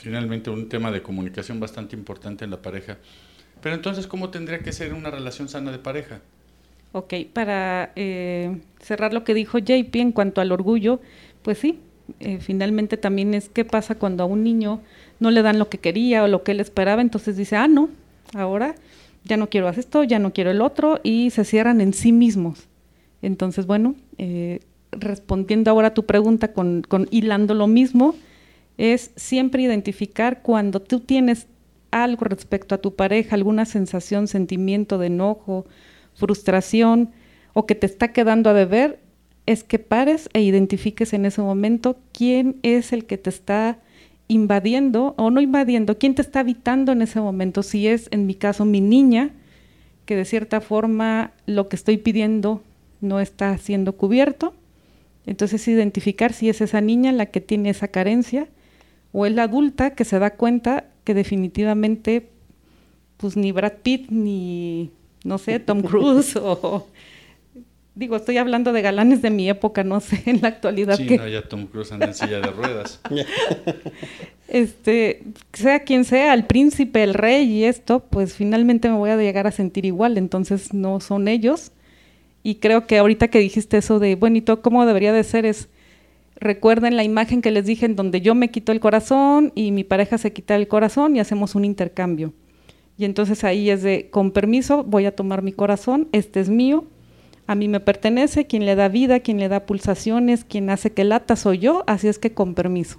Finalmente 0.04 0.50
un 0.50 0.68
tema 0.68 0.92
de 0.92 1.00
comunicación 1.00 1.61
bastante 1.61 1.96
importante 1.96 2.44
en 2.44 2.50
la 2.50 2.61
pareja. 2.61 2.99
Pero 3.62 3.75
entonces, 3.75 4.06
¿cómo 4.06 4.28
tendría 4.28 4.58
que 4.58 4.70
ser 4.70 4.92
una 4.92 5.11
relación 5.11 5.49
sana 5.49 5.73
de 5.73 5.78
pareja? 5.78 6.20
Ok, 6.92 7.14
para 7.32 7.90
eh, 7.96 8.61
cerrar 8.80 9.14
lo 9.14 9.25
que 9.25 9.32
dijo 9.32 9.56
JP 9.56 9.96
en 9.96 10.12
cuanto 10.12 10.42
al 10.42 10.52
orgullo, 10.52 11.00
pues 11.40 11.56
sí, 11.56 11.80
eh, 12.20 12.37
finalmente 12.42 12.99
también 12.99 13.32
es 13.32 13.49
qué 13.49 13.64
pasa 13.64 13.94
cuando 13.94 14.25
a 14.25 14.26
un 14.26 14.44
niño 14.44 14.82
no 15.20 15.30
le 15.30 15.40
dan 15.40 15.58
lo 15.58 15.70
que 15.70 15.78
quería 15.78 16.23
o 16.23 16.28
lo 16.28 16.42
que 16.42 16.52
él 16.52 16.61
esperaba, 16.61 17.00
entonces 17.00 17.38
dice, 17.38 17.56
ah, 17.56 17.66
no, 17.66 17.88
ahora 18.34 18.75
ya 19.25 19.38
no 19.38 19.49
quiero 19.49 19.68
hacer 19.68 19.84
esto, 19.84 20.04
ya 20.04 20.18
no 20.18 20.34
quiero 20.34 20.50
el 20.50 20.61
otro, 20.61 21.00
y 21.02 21.30
se 21.30 21.46
cierran 21.46 21.80
en 21.80 21.94
sí 21.94 22.12
mismos. 22.12 22.68
Entonces, 23.23 23.64
bueno, 23.64 23.94
eh, 24.18 24.61
respondiendo 24.92 25.70
ahora 25.70 25.88
a 25.88 25.94
tu 25.94 26.04
pregunta 26.04 26.52
con, 26.52 26.82
con 26.82 27.08
hilando 27.11 27.54
lo 27.54 27.68
mismo, 27.68 28.14
es 28.78 29.12
siempre 29.16 29.62
identificar 29.62 30.43
cuando 30.43 30.81
tú 30.81 31.00
tienes 31.00 31.47
algo 31.90 32.25
respecto 32.25 32.75
a 32.75 32.78
tu 32.78 32.97
pareja, 32.97 33.37
alguna 33.37 33.64
sensación, 33.66 34.26
sentimiento 34.26 34.99
de 34.99 35.07
enojo, 35.07 35.64
frustración 36.14 37.11
o 37.52 37.66
que 37.66 37.75
te 37.75 37.87
está 37.87 38.12
quedando 38.12 38.50
a 38.50 38.54
deber, 38.54 38.99
es 39.47 39.62
que 39.62 39.78
pares 39.78 40.28
e 40.33 40.43
identifiques 40.43 41.12
en 41.12 41.26
ese 41.26 41.40
momento 41.40 41.99
quién 42.12 42.57
es 42.62 42.93
el 42.93 43.04
que 43.04 43.19
te 43.19 43.31
está 43.31 43.78
invadiendo 44.26 45.14
o 45.19 45.31
no 45.31 45.40
invadiendo, 45.40 45.99
quién 45.99 46.14
te 46.14 46.23
está 46.23 46.40
habitando 46.40 46.93
en 46.93 47.02
ese 47.02 47.21
momento. 47.21 47.62
Si 47.62 47.87
es, 47.87 48.09
en 48.11 48.26
mi 48.26 48.35
caso, 48.35 48.64
mi 48.64 48.81
niña, 48.81 49.31
que 50.07 50.16
de 50.16 50.25
cierta 50.25 50.61
forma 50.61 51.33
lo 51.47 51.69
que 51.69 51.76
estoy 51.76 51.99
pidiendo 51.99 52.62
no 53.00 53.21
está 53.21 53.57
siendo 53.59 53.97
cubierto. 53.97 54.54
Entonces 55.26 55.66
identificar 55.69 56.33
si 56.33 56.49
es 56.49 56.61
esa 56.61 56.81
niña 56.81 57.12
la 57.12 57.26
que 57.26 57.40
tiene 57.40 57.71
esa 57.71 57.88
carencia 57.88 58.49
o 59.14 59.25
es 59.25 59.33
la 59.33 59.44
adulta 59.44 59.94
que 59.94 60.04
se 60.04 60.18
da 60.18 60.30
cuenta 60.35 60.88
que 61.04 61.14
definitivamente 61.14 62.28
pues 63.16 63.37
ni 63.37 63.52
Brad 63.52 63.75
Pitt 63.83 64.11
ni 64.11 64.90
no 65.25 65.38
sé, 65.38 65.61
Tom 65.61 65.83
Cruise 65.88 66.37
o 66.37 66.88
digo, 67.94 68.16
estoy 68.16 68.38
hablando 68.38 68.73
de 68.73 68.83
galanes 68.83 69.23
de 69.23 69.30
mi 69.30 69.49
época, 69.49 69.85
no 69.85 70.00
sé, 70.00 70.21
en 70.26 70.42
la 70.42 70.49
actualidad 70.49 70.97
sí, 70.97 71.16
no, 71.16 71.28
ya 71.28 71.42
Tom 71.42 71.66
Cruise 71.68 71.92
anda 71.92 72.06
en 72.06 72.14
silla 72.14 72.40
de 72.40 72.50
ruedas. 72.50 73.00
este, 74.49 75.23
sea 75.52 75.85
quien 75.85 76.04
sea, 76.04 76.35
el 76.35 76.47
príncipe, 76.47 77.04
el 77.04 77.14
rey 77.14 77.44
y 77.44 77.64
esto, 77.64 78.00
pues 78.00 78.35
finalmente 78.35 78.88
me 78.88 78.97
voy 78.97 79.11
a 79.11 79.16
llegar 79.16 79.47
a 79.47 79.52
sentir 79.52 79.85
igual, 79.87 80.18
entonces 80.18 80.75
no 80.75 80.99
son 80.99 81.28
ellos. 81.28 81.71
Y 82.42 82.56
creo 82.56 82.87
que 82.87 82.99
ahorita 82.99 83.28
que 83.28 83.38
dijiste 83.38 83.78
eso 83.78 84.00
de, 84.00 84.16
bueno, 84.16 84.37
¿y 84.37 84.40
todo 84.42 84.61
cómo 84.61 84.85
debería 84.85 85.12
de 85.12 85.23
ser? 85.23 85.47
Es, 85.47 85.68
recuerden 86.37 86.97
la 86.97 87.05
imagen 87.05 87.43
que 87.43 87.50
les 87.50 87.67
dije 87.67 87.87
en 87.87 87.97
donde 87.97 88.21
yo 88.21 88.35
me 88.35 88.50
quito 88.50 88.73
el 88.73 88.81
corazón 88.81 89.53
y 89.55 89.73
mi 89.73 89.85
pareja 89.85 90.19
se 90.19 90.33
quita 90.33 90.57
el 90.57 90.69
corazón 90.69 91.17
y 91.17 91.21
hacemos 91.21 91.55
un 91.55 91.64
intercambio. 91.64 92.33
Y 92.97 93.05
entonces 93.05 93.45
ahí 93.45 93.71
es 93.71 93.83
de, 93.83 94.09
con 94.11 94.31
permiso, 94.31 94.85
voy 94.85 95.07
a 95.07 95.17
tomar 95.17 95.43
mi 95.43 95.53
corazón, 95.53 96.09
este 96.12 96.41
es 96.41 96.49
mío, 96.49 96.85
a 97.47 97.55
mí 97.55 97.69
me 97.69 97.81
pertenece, 97.81 98.47
quien 98.47 98.64
le 98.64 98.75
da 98.75 98.88
vida, 98.88 99.21
quien 99.21 99.38
le 99.38 99.49
da 99.49 99.67
pulsaciones, 99.67 100.45
quien 100.45 100.71
hace 100.71 100.93
que 100.93 101.05
lata 101.05 101.37
soy 101.37 101.59
yo, 101.59 101.85
así 101.87 102.09
es 102.09 102.19
que 102.19 102.33
con 102.33 102.55
permiso. 102.55 102.99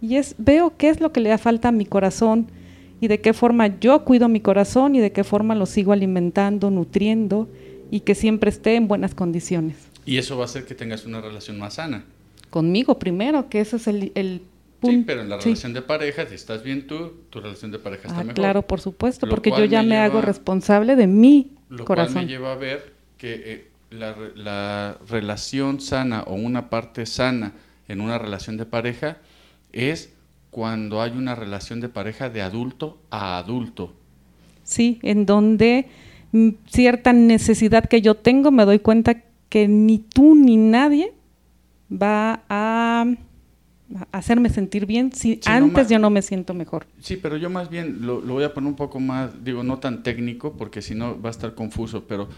Y 0.00 0.16
es, 0.16 0.34
veo 0.38 0.76
qué 0.76 0.90
es 0.90 1.00
lo 1.00 1.12
que 1.12 1.20
le 1.20 1.30
da 1.30 1.38
falta 1.38 1.68
a 1.68 1.72
mi 1.72 1.86
corazón 1.86 2.48
y 3.00 3.08
de 3.08 3.20
qué 3.20 3.32
forma 3.32 3.78
yo 3.80 4.04
cuido 4.04 4.28
mi 4.28 4.40
corazón 4.40 4.94
y 4.94 5.00
de 5.00 5.12
qué 5.12 5.24
forma 5.24 5.54
lo 5.54 5.66
sigo 5.66 5.92
alimentando, 5.92 6.70
nutriendo 6.70 7.48
y 7.90 8.00
que 8.00 8.14
siempre 8.14 8.50
esté 8.50 8.76
en 8.76 8.86
buenas 8.86 9.14
condiciones. 9.14 9.76
Y 10.06 10.18
eso 10.18 10.36
va 10.36 10.42
a 10.42 10.44
hacer 10.44 10.66
que 10.66 10.74
tengas 10.74 11.06
una 11.06 11.20
relación 11.20 11.58
más 11.58 11.74
sana. 11.74 12.04
Conmigo 12.54 13.00
primero, 13.00 13.48
que 13.48 13.58
ese 13.58 13.74
es 13.74 13.88
el, 13.88 14.12
el 14.14 14.40
Sí, 14.80 15.02
pero 15.04 15.22
en 15.22 15.28
la 15.28 15.38
relación 15.38 15.72
de 15.72 15.82
pareja, 15.82 16.24
si 16.26 16.36
estás 16.36 16.62
bien 16.62 16.86
tú, 16.86 17.14
tu 17.28 17.40
relación 17.40 17.72
de 17.72 17.80
pareja 17.80 18.06
está 18.06 18.20
ah, 18.20 18.22
mejor. 18.22 18.34
Claro, 18.34 18.62
por 18.62 18.80
supuesto, 18.80 19.28
porque 19.28 19.50
yo 19.50 19.64
ya 19.64 19.82
me, 19.82 19.96
hago 19.96 20.20
responsable 20.20 20.94
de 20.94 21.08
mi 21.08 21.50
lo 21.68 21.84
corazón. 21.84 22.12
Cual 22.12 22.26
me 22.26 22.30
lleva 22.30 22.52
a 22.52 22.54
ver 22.54 22.92
que 23.18 23.42
eh, 23.44 23.70
la, 23.90 24.14
la, 24.36 24.98
relación 25.08 25.80
sana 25.80 26.22
o 26.28 26.34
una 26.34 26.70
parte 26.70 27.06
sana 27.06 27.54
en 27.88 28.00
una 28.00 28.18
relación 28.18 28.56
de 28.56 28.66
pareja 28.66 29.16
es 29.72 30.12
cuando 30.52 31.02
hay 31.02 31.10
una 31.10 31.34
relación 31.34 31.80
de 31.80 31.88
pareja 31.88 32.30
de 32.30 32.40
adulto 32.40 32.98
a 33.10 33.36
adulto. 33.36 33.92
Sí, 34.62 35.00
en 35.02 35.26
donde 35.26 35.88
mm, 36.30 36.50
cierta 36.68 37.12
necesidad 37.12 37.86
que 37.86 38.00
yo 38.00 38.14
tengo 38.14 38.52
me 38.52 38.64
doy 38.64 38.78
cuenta 38.78 39.24
que 39.48 39.66
ni 39.66 39.98
tú 39.98 40.36
ni 40.36 40.56
nadie 40.56 41.14
va 41.90 42.44
a 42.48 43.06
hacerme 44.12 44.48
sentir 44.48 44.86
bien 44.86 45.12
si 45.12 45.40
antes 45.44 45.88
yo 45.88 45.98
no 45.98 46.10
me 46.10 46.22
siento 46.22 46.54
mejor. 46.54 46.86
Sí, 47.00 47.16
pero 47.16 47.36
yo 47.36 47.50
más 47.50 47.70
bien 47.70 48.06
lo, 48.06 48.20
voy 48.20 48.44
a 48.44 48.54
poner 48.54 48.68
un 48.68 48.76
poco 48.76 49.00
más, 49.00 49.44
digo, 49.44 49.62
no 49.62 49.78
tan 49.78 50.02
técnico, 50.02 50.56
porque 50.56 50.82
si 50.82 50.94
no 50.94 51.20
va 51.20 51.28
a 51.28 51.32
estar 51.32 51.54
confuso, 51.54 52.04
pero 52.06 52.28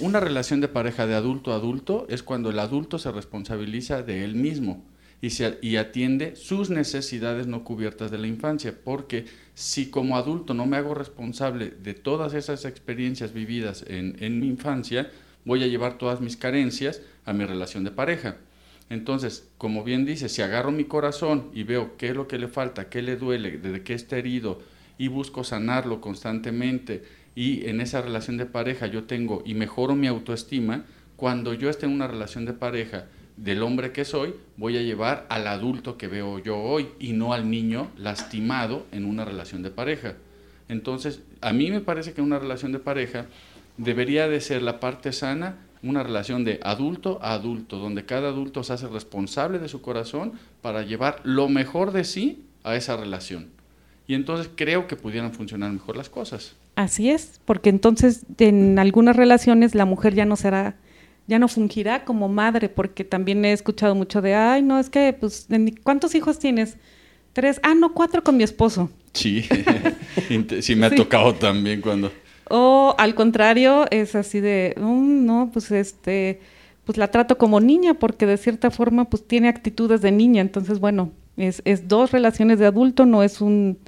una 0.00 0.20
relación 0.20 0.60
de 0.60 0.68
pareja 0.68 1.06
de 1.06 1.14
adulto 1.14 1.52
a 1.52 1.56
adulto 1.56 2.06
es 2.08 2.22
cuando 2.22 2.50
el 2.50 2.58
adulto 2.58 2.98
se 2.98 3.10
responsabiliza 3.10 4.02
de 4.02 4.24
él 4.24 4.36
mismo 4.36 4.84
y, 5.20 5.30
se, 5.30 5.58
y 5.62 5.76
atiende 5.76 6.36
sus 6.36 6.70
necesidades 6.70 7.46
no 7.46 7.64
cubiertas 7.64 8.10
de 8.10 8.18
la 8.18 8.26
infancia, 8.26 8.74
porque 8.84 9.24
si 9.54 9.86
como 9.86 10.16
adulto 10.16 10.54
no 10.54 10.66
me 10.66 10.76
hago 10.76 10.94
responsable 10.94 11.70
de 11.70 11.94
todas 11.94 12.34
esas 12.34 12.64
experiencias 12.66 13.32
vividas 13.32 13.84
en, 13.88 14.16
en 14.20 14.38
mi 14.38 14.46
infancia, 14.46 15.10
voy 15.44 15.64
a 15.64 15.66
llevar 15.66 15.98
todas 15.98 16.20
mis 16.20 16.36
carencias 16.36 17.00
a 17.24 17.32
mi 17.32 17.44
relación 17.44 17.84
de 17.84 17.90
pareja. 17.90 18.36
Entonces, 18.90 19.48
como 19.58 19.82
bien 19.82 20.04
dice, 20.04 20.28
si 20.28 20.42
agarro 20.42 20.70
mi 20.70 20.84
corazón 20.84 21.50
y 21.54 21.62
veo 21.62 21.96
qué 21.96 22.10
es 22.10 22.16
lo 22.16 22.28
que 22.28 22.38
le 22.38 22.48
falta, 22.48 22.88
qué 22.88 23.02
le 23.02 23.16
duele, 23.16 23.58
desde 23.58 23.82
qué 23.82 23.94
está 23.94 24.18
herido 24.18 24.60
y 24.98 25.08
busco 25.08 25.42
sanarlo 25.42 26.00
constantemente 26.00 27.02
y 27.34 27.68
en 27.68 27.80
esa 27.80 28.00
relación 28.02 28.36
de 28.36 28.46
pareja 28.46 28.86
yo 28.86 29.04
tengo 29.04 29.42
y 29.44 29.54
mejoro 29.54 29.96
mi 29.96 30.06
autoestima, 30.06 30.84
cuando 31.16 31.54
yo 31.54 31.70
esté 31.70 31.86
en 31.86 31.92
una 31.92 32.06
relación 32.06 32.44
de 32.44 32.52
pareja 32.52 33.06
del 33.36 33.62
hombre 33.62 33.90
que 33.92 34.04
soy, 34.04 34.34
voy 34.56 34.76
a 34.76 34.82
llevar 34.82 35.26
al 35.28 35.46
adulto 35.48 35.96
que 35.96 36.06
veo 36.06 36.38
yo 36.38 36.58
hoy 36.58 36.88
y 37.00 37.12
no 37.12 37.32
al 37.32 37.50
niño 37.50 37.90
lastimado 37.96 38.86
en 38.92 39.04
una 39.04 39.24
relación 39.24 39.62
de 39.62 39.70
pareja. 39.70 40.14
Entonces, 40.68 41.22
a 41.40 41.52
mí 41.52 41.70
me 41.70 41.80
parece 41.80 42.12
que 42.12 42.22
una 42.22 42.38
relación 42.38 42.72
de 42.72 42.78
pareja 42.78 43.26
debería 43.76 44.28
de 44.28 44.40
ser 44.40 44.62
la 44.62 44.78
parte 44.78 45.12
sana 45.12 45.56
una 45.84 46.02
relación 46.02 46.44
de 46.44 46.58
adulto 46.62 47.18
a 47.22 47.34
adulto, 47.34 47.78
donde 47.78 48.04
cada 48.04 48.28
adulto 48.28 48.64
se 48.64 48.72
hace 48.72 48.88
responsable 48.88 49.58
de 49.58 49.68
su 49.68 49.82
corazón 49.82 50.32
para 50.62 50.82
llevar 50.82 51.20
lo 51.24 51.48
mejor 51.48 51.92
de 51.92 52.04
sí 52.04 52.44
a 52.64 52.74
esa 52.74 52.96
relación. 52.96 53.48
Y 54.06 54.14
entonces 54.14 54.50
creo 54.54 54.86
que 54.86 54.96
pudieran 54.96 55.32
funcionar 55.32 55.70
mejor 55.70 55.96
las 55.96 56.08
cosas. 56.08 56.56
Así 56.76 57.10
es, 57.10 57.40
porque 57.44 57.70
entonces 57.70 58.24
en 58.38 58.78
algunas 58.78 59.16
relaciones 59.16 59.74
la 59.74 59.84
mujer 59.84 60.14
ya 60.14 60.24
no 60.24 60.36
será, 60.36 60.76
ya 61.26 61.38
no 61.38 61.48
fungirá 61.48 62.04
como 62.04 62.28
madre, 62.28 62.68
porque 62.68 63.04
también 63.04 63.44
he 63.44 63.52
escuchado 63.52 63.94
mucho 63.94 64.20
de, 64.22 64.34
ay, 64.34 64.62
no, 64.62 64.78
es 64.78 64.90
que, 64.90 65.12
pues, 65.18 65.46
¿cuántos 65.82 66.14
hijos 66.14 66.38
tienes? 66.38 66.76
Tres, 67.32 67.60
ah, 67.62 67.74
no, 67.74 67.92
cuatro 67.92 68.24
con 68.24 68.36
mi 68.36 68.44
esposo. 68.44 68.90
Sí, 69.12 69.42
sí 70.60 70.76
me 70.76 70.86
ha 70.86 70.90
tocado 70.90 71.34
también 71.34 71.80
cuando 71.80 72.10
o 72.50 72.94
al 72.98 73.14
contrario, 73.14 73.86
es 73.90 74.14
así 74.14 74.40
de, 74.40 74.74
mm, 74.76 75.24
no, 75.24 75.50
pues 75.52 75.70
este, 75.70 76.40
pues 76.84 76.98
la 76.98 77.10
trato 77.10 77.38
como 77.38 77.60
niña 77.60 77.94
porque 77.94 78.26
de 78.26 78.36
cierta 78.36 78.70
forma 78.70 79.06
pues 79.06 79.26
tiene 79.26 79.48
actitudes 79.48 80.02
de 80.02 80.12
niña. 80.12 80.42
Entonces, 80.42 80.78
bueno, 80.80 81.12
es, 81.36 81.62
es 81.64 81.88
dos 81.88 82.12
relaciones 82.12 82.58
de 82.58 82.66
adulto, 82.66 83.06
no 83.06 83.22
es 83.22 83.40
un, 83.40 83.78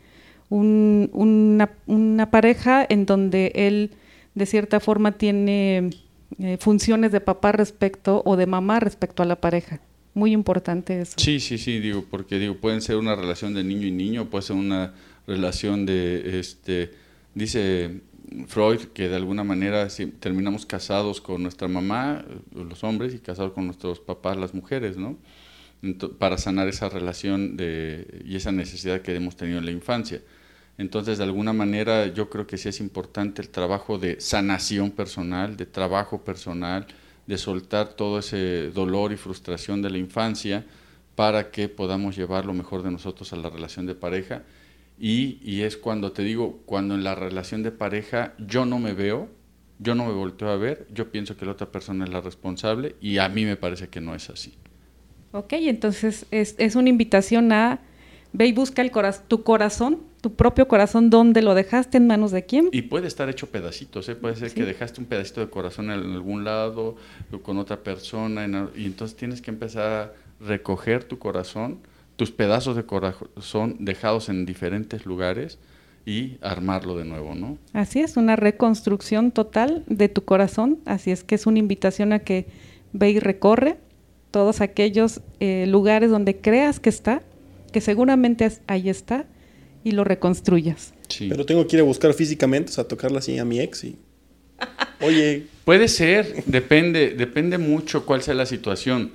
una, 0.48 1.70
una, 1.86 2.30
pareja 2.30 2.86
en 2.88 3.06
donde 3.06 3.52
él 3.54 3.90
de 4.34 4.46
cierta 4.46 4.80
forma 4.80 5.12
tiene 5.12 5.90
eh, 6.38 6.56
funciones 6.60 7.12
de 7.12 7.20
papá 7.20 7.52
respecto 7.52 8.22
o 8.24 8.36
de 8.36 8.46
mamá 8.46 8.80
respecto 8.80 9.22
a 9.22 9.26
la 9.26 9.36
pareja. 9.40 9.80
Muy 10.14 10.32
importante 10.32 11.00
eso. 11.00 11.14
Sí, 11.18 11.40
sí, 11.40 11.58
sí, 11.58 11.78
digo, 11.78 12.04
porque 12.10 12.38
digo, 12.38 12.56
pueden 12.56 12.80
ser 12.80 12.96
una 12.96 13.14
relación 13.14 13.52
de 13.52 13.64
niño 13.64 13.86
y 13.86 13.90
niño, 13.90 14.30
puede 14.30 14.42
ser 14.42 14.56
una 14.56 14.94
relación 15.26 15.84
de, 15.84 16.38
este, 16.40 16.90
dice 17.34 18.00
Freud 18.46 18.80
que 18.92 19.08
de 19.08 19.16
alguna 19.16 19.44
manera 19.44 19.88
terminamos 20.20 20.66
casados 20.66 21.20
con 21.20 21.42
nuestra 21.42 21.68
mamá, 21.68 22.24
los 22.52 22.82
hombres, 22.84 23.14
y 23.14 23.18
casados 23.18 23.52
con 23.52 23.66
nuestros 23.66 24.00
papás, 24.00 24.36
las 24.36 24.54
mujeres, 24.54 24.96
¿no? 24.96 25.16
para 26.18 26.38
sanar 26.38 26.68
esa 26.68 26.88
relación 26.88 27.56
de, 27.56 28.22
y 28.24 28.36
esa 28.36 28.50
necesidad 28.50 29.02
que 29.02 29.14
hemos 29.14 29.36
tenido 29.36 29.58
en 29.58 29.66
la 29.66 29.70
infancia. 29.70 30.22
Entonces, 30.78 31.18
de 31.18 31.24
alguna 31.24 31.52
manera, 31.52 32.06
yo 32.08 32.28
creo 32.28 32.46
que 32.46 32.58
sí 32.58 32.68
es 32.68 32.80
importante 32.80 33.40
el 33.40 33.48
trabajo 33.48 33.98
de 33.98 34.20
sanación 34.20 34.90
personal, 34.90 35.56
de 35.56 35.66
trabajo 35.66 36.22
personal, 36.22 36.86
de 37.26 37.38
soltar 37.38 37.94
todo 37.94 38.18
ese 38.18 38.70
dolor 38.70 39.12
y 39.12 39.16
frustración 39.16 39.80
de 39.82 39.90
la 39.90 39.98
infancia 39.98 40.64
para 41.14 41.50
que 41.50 41.68
podamos 41.68 42.16
llevar 42.16 42.44
lo 42.44 42.52
mejor 42.52 42.82
de 42.82 42.90
nosotros 42.90 43.32
a 43.32 43.36
la 43.36 43.48
relación 43.48 43.86
de 43.86 43.94
pareja 43.94 44.42
y, 44.98 45.38
y, 45.42 45.62
es 45.62 45.76
cuando 45.76 46.12
te 46.12 46.22
digo, 46.22 46.60
cuando 46.64 46.94
en 46.94 47.04
la 47.04 47.14
relación 47.14 47.62
de 47.62 47.70
pareja 47.70 48.34
yo 48.38 48.64
no 48.64 48.78
me 48.78 48.94
veo, 48.94 49.28
yo 49.78 49.94
no 49.94 50.06
me 50.06 50.12
volteo 50.12 50.48
a 50.48 50.56
ver, 50.56 50.86
yo 50.92 51.10
pienso 51.10 51.36
que 51.36 51.44
la 51.44 51.52
otra 51.52 51.70
persona 51.70 52.04
es 52.04 52.10
la 52.10 52.20
responsable 52.20 52.96
y 53.00 53.18
a 53.18 53.28
mí 53.28 53.44
me 53.44 53.56
parece 53.56 53.88
que 53.88 54.00
no 54.00 54.14
es 54.14 54.30
así. 54.30 54.54
Ok, 55.32 55.52
entonces 55.52 56.26
es, 56.30 56.54
es 56.58 56.76
una 56.76 56.88
invitación 56.88 57.52
a 57.52 57.80
Ve 58.36 58.48
y 58.48 58.52
busca 58.52 58.82
el 58.82 58.92
tu 59.28 59.42
corazón, 59.44 60.00
tu 60.20 60.34
propio 60.34 60.68
corazón, 60.68 61.08
¿dónde 61.08 61.40
lo 61.40 61.54
dejaste? 61.54 61.96
¿En 61.96 62.06
manos 62.06 62.32
de 62.32 62.44
quién? 62.44 62.68
Y 62.70 62.82
puede 62.82 63.06
estar 63.06 63.30
hecho 63.30 63.46
pedacitos, 63.46 64.10
¿eh? 64.10 64.14
puede 64.14 64.36
ser 64.36 64.52
que 64.52 64.64
dejaste 64.64 65.00
un 65.00 65.06
pedacito 65.06 65.40
de 65.40 65.48
corazón 65.48 65.90
en 65.90 66.12
algún 66.12 66.44
lado 66.44 66.96
con 67.42 67.56
otra 67.56 67.82
persona, 67.82 68.46
y 68.76 68.84
entonces 68.84 69.16
tienes 69.16 69.40
que 69.40 69.50
empezar 69.50 70.12
a 70.40 70.44
recoger 70.44 71.04
tu 71.04 71.18
corazón, 71.18 71.78
tus 72.16 72.30
pedazos 72.30 72.76
de 72.76 72.84
corazón 72.84 73.76
dejados 73.78 74.28
en 74.28 74.46
diferentes 74.46 75.06
lugares 75.06 75.58
y 76.04 76.38
armarlo 76.40 76.96
de 76.96 77.04
nuevo, 77.04 77.34
¿no? 77.34 77.58
Así 77.72 78.00
es, 78.00 78.16
una 78.16 78.36
reconstrucción 78.36 79.32
total 79.32 79.84
de 79.86 80.08
tu 80.08 80.24
corazón, 80.24 80.78
así 80.84 81.10
es 81.10 81.24
que 81.24 81.34
es 81.34 81.46
una 81.46 81.58
invitación 81.58 82.12
a 82.12 82.20
que 82.20 82.46
ve 82.92 83.10
y 83.10 83.18
recorre 83.18 83.76
todos 84.30 84.60
aquellos 84.60 85.20
eh, 85.40 85.66
lugares 85.68 86.10
donde 86.10 86.36
creas 86.36 86.80
que 86.80 86.90
está, 86.90 87.22
que 87.72 87.80
seguramente 87.80 88.50
ahí 88.66 88.88
está, 88.88 89.26
y 89.82 89.92
lo 89.92 90.04
reconstruyas. 90.04 90.94
Pero 91.18 91.46
tengo 91.46 91.66
que 91.66 91.76
ir 91.76 91.80
a 91.80 91.84
buscar 91.84 92.12
físicamente, 92.12 92.70
o 92.70 92.74
sea, 92.74 92.84
tocarla 92.84 93.18
así 93.18 93.38
a 93.38 93.44
mi 93.44 93.60
ex 93.60 93.84
y... 93.84 93.96
Oye... 95.00 95.46
Puede 95.66 95.88
ser, 95.88 96.44
depende, 96.46 97.10
depende 97.10 97.58
mucho 97.58 98.06
cuál 98.06 98.22
sea 98.22 98.34
la 98.34 98.46
situación. 98.46 99.10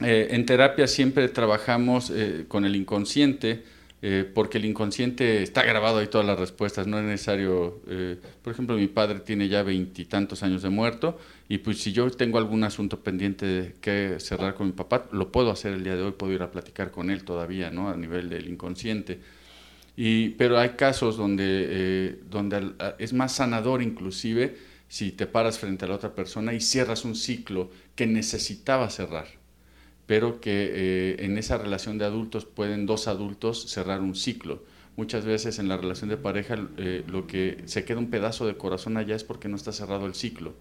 Eh, 0.00 0.28
en 0.30 0.44
terapia 0.44 0.86
siempre 0.86 1.28
trabajamos 1.28 2.10
eh, 2.10 2.44
con 2.48 2.64
el 2.64 2.76
inconsciente, 2.76 3.62
eh, 4.02 4.30
porque 4.34 4.58
el 4.58 4.66
inconsciente 4.66 5.42
está 5.42 5.62
grabado 5.62 5.98
ahí 5.98 6.06
todas 6.08 6.26
las 6.26 6.38
respuestas, 6.38 6.86
no 6.86 6.98
es 6.98 7.04
necesario, 7.04 7.80
eh, 7.88 8.18
por 8.42 8.52
ejemplo, 8.52 8.76
mi 8.76 8.88
padre 8.88 9.20
tiene 9.20 9.48
ya 9.48 9.62
veintitantos 9.62 10.42
años 10.42 10.62
de 10.62 10.68
muerto 10.68 11.18
y 11.48 11.58
pues 11.58 11.80
si 11.80 11.92
yo 11.92 12.10
tengo 12.10 12.36
algún 12.36 12.62
asunto 12.64 13.00
pendiente 13.00 13.74
que 13.80 14.16
cerrar 14.18 14.54
con 14.54 14.66
mi 14.66 14.74
papá, 14.74 15.06
lo 15.12 15.32
puedo 15.32 15.50
hacer 15.50 15.72
el 15.72 15.82
día 15.82 15.96
de 15.96 16.02
hoy, 16.02 16.12
puedo 16.12 16.32
ir 16.32 16.42
a 16.42 16.50
platicar 16.50 16.90
con 16.90 17.10
él 17.10 17.24
todavía, 17.24 17.70
¿no? 17.70 17.88
A 17.88 17.96
nivel 17.96 18.28
del 18.28 18.48
inconsciente. 18.48 19.18
Y, 19.96 20.30
pero 20.30 20.58
hay 20.58 20.70
casos 20.70 21.16
donde, 21.16 22.18
donde 22.28 22.74
es 22.98 23.14
más 23.14 23.32
sanador 23.32 23.82
inclusive 23.82 24.56
si 24.88 25.10
te 25.10 25.26
paras 25.26 25.58
frente 25.58 25.86
a 25.86 25.88
la 25.88 25.94
otra 25.94 26.14
persona 26.14 26.52
y 26.52 26.60
cierras 26.60 27.06
un 27.06 27.14
ciclo 27.16 27.70
que 27.94 28.06
necesitaba 28.06 28.90
cerrar 28.90 29.26
pero 30.06 30.40
que 30.40 30.70
eh, 30.72 31.24
en 31.24 31.36
esa 31.36 31.58
relación 31.58 31.98
de 31.98 32.04
adultos 32.04 32.44
pueden 32.44 32.86
dos 32.86 33.08
adultos 33.08 33.68
cerrar 33.68 34.00
un 34.00 34.14
ciclo. 34.14 34.62
Muchas 34.96 35.24
veces 35.24 35.58
en 35.58 35.68
la 35.68 35.76
relación 35.76 36.08
de 36.08 36.16
pareja 36.16 36.56
eh, 36.78 37.04
lo 37.06 37.26
que 37.26 37.62
se 37.66 37.84
queda 37.84 37.98
un 37.98 38.10
pedazo 38.10 38.46
de 38.46 38.56
corazón 38.56 38.96
allá 38.96 39.14
es 39.14 39.24
porque 39.24 39.48
no 39.48 39.56
está 39.56 39.72
cerrado 39.72 40.06
el 40.06 40.14
ciclo. 40.14 40.54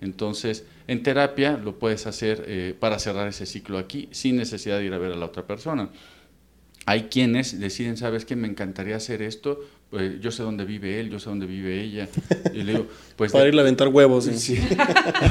Entonces, 0.00 0.64
en 0.86 1.02
terapia 1.02 1.56
lo 1.56 1.78
puedes 1.78 2.06
hacer 2.06 2.44
eh, 2.46 2.74
para 2.78 2.98
cerrar 2.98 3.28
ese 3.28 3.46
ciclo 3.46 3.78
aquí 3.78 4.08
sin 4.12 4.36
necesidad 4.36 4.78
de 4.78 4.86
ir 4.86 4.94
a 4.94 4.98
ver 4.98 5.12
a 5.12 5.16
la 5.16 5.26
otra 5.26 5.46
persona. 5.46 5.90
Hay 6.86 7.04
quienes 7.04 7.60
deciden, 7.60 7.96
¿sabes 7.96 8.24
qué? 8.24 8.36
Me 8.36 8.48
encantaría 8.48 8.96
hacer 8.96 9.22
esto, 9.22 9.60
pues, 9.90 10.20
yo 10.20 10.30
sé 10.30 10.42
dónde 10.42 10.64
vive 10.64 11.00
él, 11.00 11.10
yo 11.10 11.18
sé 11.18 11.28
dónde 11.28 11.46
vive 11.46 11.82
ella. 11.82 12.08
Y 12.54 12.62
le 12.62 12.72
digo, 12.72 12.86
pues... 13.16 13.32
Para 13.32 13.48
ir 13.48 13.56
a 13.58 13.60
aventar 13.60 13.88
huevos. 13.88 14.24
Sí. 14.24 14.58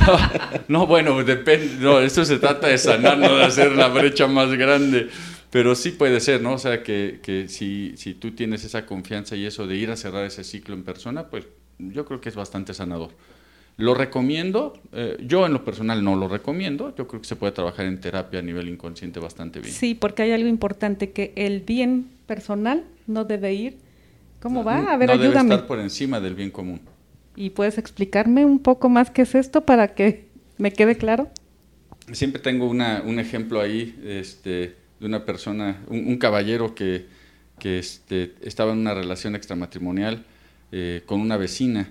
no, 0.67 0.85
bueno, 0.85 1.23
depende, 1.23 1.77
no, 1.79 1.99
esto 1.99 2.25
se 2.25 2.37
trata 2.39 2.67
de 2.67 2.77
sanar, 2.77 3.17
no 3.17 3.35
de 3.35 3.45
hacer 3.45 3.71
la 3.71 3.87
brecha 3.87 4.27
más 4.27 4.53
grande. 4.53 5.09
Pero 5.49 5.75
sí 5.75 5.91
puede 5.91 6.19
ser, 6.19 6.41
¿no? 6.41 6.53
O 6.53 6.57
sea, 6.59 6.83
que, 6.83 7.19
que 7.23 7.47
si, 7.47 7.93
si 7.97 8.13
tú 8.13 8.31
tienes 8.31 8.63
esa 8.63 8.85
confianza 8.85 9.35
y 9.35 9.45
eso 9.45 9.65
de 9.65 9.75
ir 9.75 9.89
a 9.89 9.95
cerrar 9.95 10.25
ese 10.25 10.43
ciclo 10.43 10.75
en 10.75 10.83
persona, 10.83 11.27
pues 11.27 11.45
yo 11.79 12.05
creo 12.05 12.21
que 12.21 12.29
es 12.29 12.35
bastante 12.35 12.73
sanador. 12.73 13.11
Lo 13.79 13.95
recomiendo, 13.95 14.73
eh, 14.91 15.17
yo 15.25 15.45
en 15.47 15.53
lo 15.53 15.65
personal 15.65 16.03
no 16.03 16.15
lo 16.15 16.27
recomiendo, 16.27 16.93
yo 16.95 17.07
creo 17.07 17.21
que 17.21 17.27
se 17.27 17.35
puede 17.35 17.53
trabajar 17.53 17.87
en 17.87 17.99
terapia 17.99 18.39
a 18.39 18.43
nivel 18.43 18.69
inconsciente 18.69 19.19
bastante 19.19 19.59
bien. 19.59 19.73
Sí, 19.73 19.95
porque 19.95 20.21
hay 20.21 20.31
algo 20.31 20.47
importante, 20.47 21.11
que 21.11 21.33
el 21.35 21.61
bien 21.61 22.09
personal 22.27 22.83
no 23.07 23.25
debe 23.25 23.53
ir 23.53 23.89
¿Cómo 24.41 24.63
va? 24.63 24.93
A 24.93 24.97
ver, 24.97 25.07
no 25.07 25.13
ayúdame. 25.13 25.33
Debe 25.33 25.55
estar 25.55 25.67
por 25.67 25.79
encima 25.79 26.19
del 26.19 26.35
bien 26.35 26.49
común. 26.49 26.81
¿Y 27.35 27.51
puedes 27.51 27.77
explicarme 27.77 28.45
un 28.45 28.59
poco 28.59 28.89
más 28.89 29.11
qué 29.11 29.23
es 29.23 29.35
esto 29.35 29.65
para 29.65 29.89
que 29.89 30.27
me 30.57 30.71
quede 30.71 30.95
claro? 30.95 31.29
Siempre 32.11 32.41
tengo 32.41 32.67
una, 32.67 33.03
un 33.05 33.19
ejemplo 33.19 33.61
ahí 33.61 33.99
este, 34.03 34.75
de 34.99 35.05
una 35.05 35.25
persona, 35.25 35.83
un, 35.87 36.17
caballero 36.17 36.73
que, 36.73 37.05
que 37.59 37.79
este, 37.79 38.33
estaba 38.41 38.71
en 38.71 38.79
una 38.79 38.93
relación 38.93 39.35
extramatrimonial 39.35 40.25
eh, 40.71 41.03
con 41.05 41.21
una 41.21 41.37
vecina. 41.37 41.89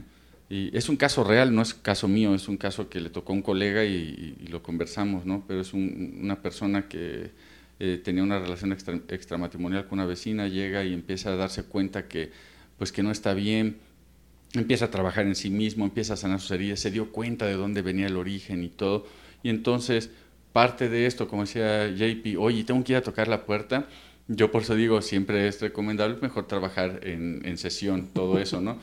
Y 0.51 0.75
es 0.77 0.89
un 0.89 0.97
caso 0.97 1.25
real, 1.25 1.55
no 1.55 1.61
es 1.61 1.75
caso 1.75 2.09
mío, 2.09 2.35
es 2.35 2.49
un 2.49 2.57
caso 2.57 2.89
que 2.89 3.01
le 3.01 3.11
tocó 3.11 3.33
a 3.33 3.37
un 3.37 3.43
colega 3.43 3.85
y, 3.85 4.35
lo 4.49 4.63
conversamos, 4.63 5.27
¿no? 5.27 5.45
Pero 5.47 5.61
es 5.61 5.75
una 5.75 6.41
persona 6.41 6.89
que 6.89 7.33
eh, 7.79 8.01
tenía 8.03 8.23
una 8.23 8.39
relación 8.39 8.73
extramatrimonial 8.73 9.87
con 9.87 9.99
una 9.99 10.07
vecina, 10.07 10.49
llega 10.49 10.85
y 10.85 10.95
empieza 10.95 11.31
a 11.31 11.37
darse 11.37 11.65
cuenta 11.65 12.09
que, 12.09 12.31
pues, 12.79 12.93
que 12.93 13.03
no 13.03 13.11
está 13.11 13.35
bien, 13.35 13.77
empieza 14.55 14.87
a 14.87 14.91
trabajar 14.91 15.27
en 15.27 15.35
sí 15.35 15.51
mismo, 15.51 15.85
empieza 15.85 16.15
a 16.15 16.17
sanar 16.17 16.41
sus 16.41 16.53
heridas, 16.53 16.81
se 16.81 16.91
dio 16.91 17.13
cuenta 17.13 17.45
de 17.47 17.55
dónde 17.55 17.83
venía 17.83 18.07
el 18.07 18.17
origen 18.17 18.65
y 18.65 18.69
todo. 18.71 19.07
Y 19.43 19.51
entonces, 19.51 20.11
parte 20.55 20.89
de 20.89 21.05
esto, 21.07 21.29
como 21.29 21.43
decía 21.43 21.89
JP, 21.89 22.39
oye, 22.39 22.65
tengo 22.65 22.83
que 22.85 22.93
ir 22.93 22.97
a 22.99 23.03
tocar 23.03 23.29
la 23.29 23.45
puerta. 23.45 23.87
Yo 24.29 24.51
por 24.51 24.63
eso 24.63 24.75
digo, 24.75 25.03
siempre 25.03 25.47
es 25.47 25.61
recomendable 25.61 26.17
mejor 26.23 26.47
trabajar 26.47 27.01
en, 27.03 27.43
en 27.45 27.59
sesión, 27.59 28.09
todo 28.15 28.39
eso, 28.39 28.63
¿no? 28.63 28.79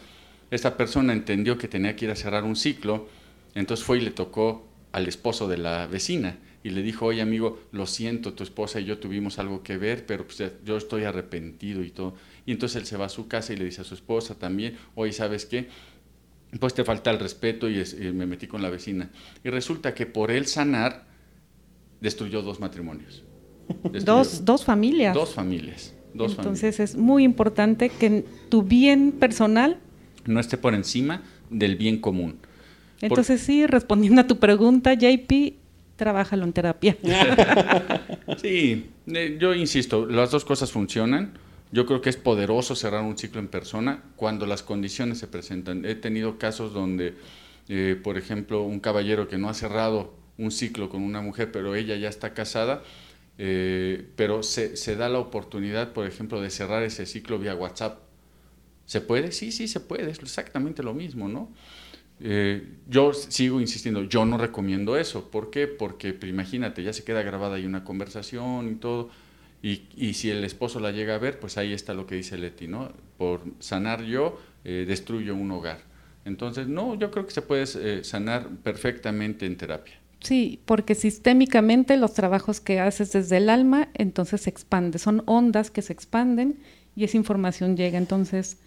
Esta 0.51 0.77
persona 0.77 1.13
entendió 1.13 1.58
que 1.58 1.67
tenía 1.67 1.95
que 1.95 2.05
ir 2.05 2.12
a 2.12 2.15
cerrar 2.15 2.43
un 2.43 2.55
ciclo, 2.55 3.08
entonces 3.55 3.86
fue 3.86 3.97
y 3.97 4.01
le 4.01 4.12
tocó 4.12 4.67
al 4.91 5.08
esposo 5.08 5.47
de 5.47 5.58
la 5.58 5.88
vecina 5.88 6.38
y 6.65 6.71
le 6.71 6.81
dijo, 6.81 7.05
oye 7.05 7.21
amigo, 7.21 7.60
lo 7.71 7.86
siento, 7.86 8.34
tu 8.34 8.43
esposa 8.43 8.79
y 8.79 8.86
yo 8.86 8.97
tuvimos 8.97 9.38
algo 9.38 9.62
que 9.62 9.77
ver, 9.77 10.08
pero 10.08 10.25
pues, 10.25 10.41
yo 10.65 10.77
estoy 10.77 11.03
arrepentido 11.03 11.84
y 11.84 11.91
todo. 11.91 12.15
Y 12.45 12.51
entonces 12.53 12.77
él 12.81 12.88
se 12.88 12.97
va 12.97 13.05
a 13.05 13.10
su 13.10 13.27
casa 13.27 13.53
y 13.53 13.55
le 13.55 13.65
dice 13.65 13.81
a 13.81 13.84
su 13.84 13.93
esposa 13.93 14.34
también, 14.34 14.75
oye, 14.95 15.12
¿sabes 15.12 15.45
qué? 15.45 15.67
Pues 16.60 16.73
te 16.73 16.84
falta 16.84 17.12
el 17.12 17.19
respeto 17.19 17.69
y, 17.69 17.84
me 18.13 18.25
metí 18.25 18.47
con 18.47 18.63
la 18.63 18.71
vecina. 18.71 19.12
Y 19.43 19.49
resulta 19.51 19.93
que 19.93 20.08
por 20.08 20.31
él 20.31 20.47
sanar, 20.47 21.05
destruyó 22.01 22.41
dos 22.41 22.60
matrimonios. 22.60 23.23
dos, 24.03 24.43
dos 24.43 24.65
familias. 24.65 25.13
Dos 25.13 25.36
familias. 25.36 25.93
Dos 26.15 26.31
entonces 26.36 26.79
es 26.79 26.95
muy 26.95 27.23
importante 27.23 27.89
que 27.89 28.25
tu 28.49 28.63
bien 28.63 29.12
personal 29.12 29.77
no 30.26 30.40
esté 30.40 30.58
por 30.58 30.74
encima 30.74 31.22
del 31.50 31.76
bien 31.76 32.00
común. 32.00 32.38
Entonces 33.02 33.42
sí, 33.42 33.68
respondiendo 33.68 34.22
a 34.22 34.28
tu 34.28 34.40
pregunta, 34.40 34.94
JP, 34.94 35.56
trabájalo 35.96 36.46
en 36.46 36.54
terapia. 36.54 36.98
sí, 38.42 38.90
eh, 39.08 39.38
yo 39.40 39.54
insisto, 39.54 40.06
las 40.06 40.32
dos 40.32 40.46
cosas 40.46 40.72
funcionan. 40.72 41.38
Yo 41.72 41.86
creo 41.86 42.02
que 42.02 42.10
es 42.10 42.18
poderoso 42.18 42.76
cerrar 42.76 43.04
un 43.04 43.18
ciclo 43.18 43.40
en 43.40 43.48
persona 43.48 44.04
cuando 44.16 44.46
las 44.46 44.64
condiciones 44.64 45.18
se 45.18 45.28
presentan. 45.28 45.84
He 45.84 45.96
tenido 45.96 46.38
casos 46.38 46.74
donde, 46.74 47.16
eh, 47.68 48.00
por 48.02 48.18
ejemplo, 48.18 48.64
un 48.64 48.80
caballero 48.80 49.28
que 49.28 49.38
no 49.38 49.50
ha 49.50 49.54
cerrado 49.54 50.14
un 50.38 50.52
ciclo 50.52 50.90
con 50.90 51.02
una 51.02 51.22
mujer, 51.22 51.52
pero 51.52 51.76
ella 51.76 51.96
ya 51.96 52.10
está 52.10 52.34
casada, 52.34 52.84
eh, 53.38 54.08
pero 54.16 54.44
se, 54.44 54.78
se, 54.78 54.96
da 54.96 55.10
la 55.10 55.20
oportunidad, 55.20 55.92
por 55.92 56.06
ejemplo, 56.08 56.40
de 56.40 56.50
cerrar 56.50 56.84
ese 56.84 57.06
ciclo 57.06 57.40
vía 57.40 57.56
WhatsApp. 57.56 58.00
¿Se 58.86 59.02
puede? 59.02 59.32
Sí, 59.32 59.52
sí, 59.52 59.67
se 59.67 59.80
puede. 59.80 60.10
Es 60.10 60.19
exactamente 60.19 60.84
lo 60.84 60.93
mismo, 60.93 61.28
¿no? 61.28 61.50
Eh, 62.21 62.65
yo 62.88 63.13
sigo 63.13 63.60
insistiendo, 63.60 64.04
yo 64.04 64.26
no 64.26 64.38
recomiendo 64.38 64.98
eso. 64.98 65.30
¿Por 65.30 65.50
qué? 65.50 65.67
Porque 65.67 66.13
pues, 66.13 66.30
imagínate, 66.30 66.84
ya 66.84 66.93
se 66.93 67.04
queda 67.04 67.24
grabada 67.24 67.56
ahí 67.56 67.65
una 67.65 67.84
conversación 67.84 68.71
y 68.71 68.76
todo. 68.76 69.10
Y, 69.62 69.88
y, 69.95 70.13
si 70.13 70.30
el 70.30 70.43
esposo 70.43 70.80
la 70.80 70.91
llega 70.91 71.15
a 71.15 71.17
ver, 71.17 71.39
pues 71.39 71.58
ahí 71.58 71.74
está 71.74 71.93
lo 71.95 72.06
que 72.06 72.15
dice 72.15 72.38
Leti, 72.38 72.67
¿no? 72.67 72.91
Por 73.17 73.41
sanar 73.60 74.04
yo, 74.04 74.39
eh, 74.63 74.86
destruyo 74.88 75.34
un 75.36 75.50
hogar. 75.52 75.80
Entonces, 76.24 76.67
no, 76.67 76.95
yo 76.95 77.10
creo 77.10 77.26
que 77.26 77.32
se 77.32 77.41
puede 77.41 77.65
eh, 77.78 78.04
sanar 78.04 78.48
perfectamente 78.63 79.45
en 79.45 79.58
terapia. 79.58 79.95
Sí, 80.19 80.60
porque 80.65 80.95
sistémicamente 80.95 81.98
los 81.98 82.13
trabajos 82.13 82.60
que 82.60 82.80
haces 82.80 83.12
desde 83.12 83.38
el 83.38 83.50
alma, 83.50 83.89
entonces 83.93 84.41
se 84.41 84.50
expande. 84.50 85.00
Son 85.00 85.24
ondas 85.26 85.71
que 85.71 85.82
se 85.82 85.93
expanden 85.93 86.60
y 86.95 87.04
esa 87.04 87.17
información 87.17 87.76
llega. 87.76 87.98
Entonces, 87.98 88.58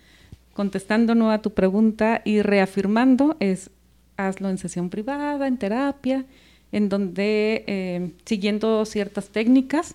contestando 0.59 1.31
a 1.31 1.40
tu 1.40 1.55
pregunta 1.55 2.21
y 2.25 2.42
reafirmando 2.42 3.37
es 3.38 3.71
hazlo 4.16 4.51
en 4.51 4.59
sesión 4.59 4.90
privada, 4.90 5.47
en 5.47 5.57
terapia, 5.57 6.25
en 6.73 6.88
donde 6.88 7.62
eh, 7.68 8.11
siguiendo 8.25 8.85
ciertas 8.85 9.29
técnicas 9.29 9.94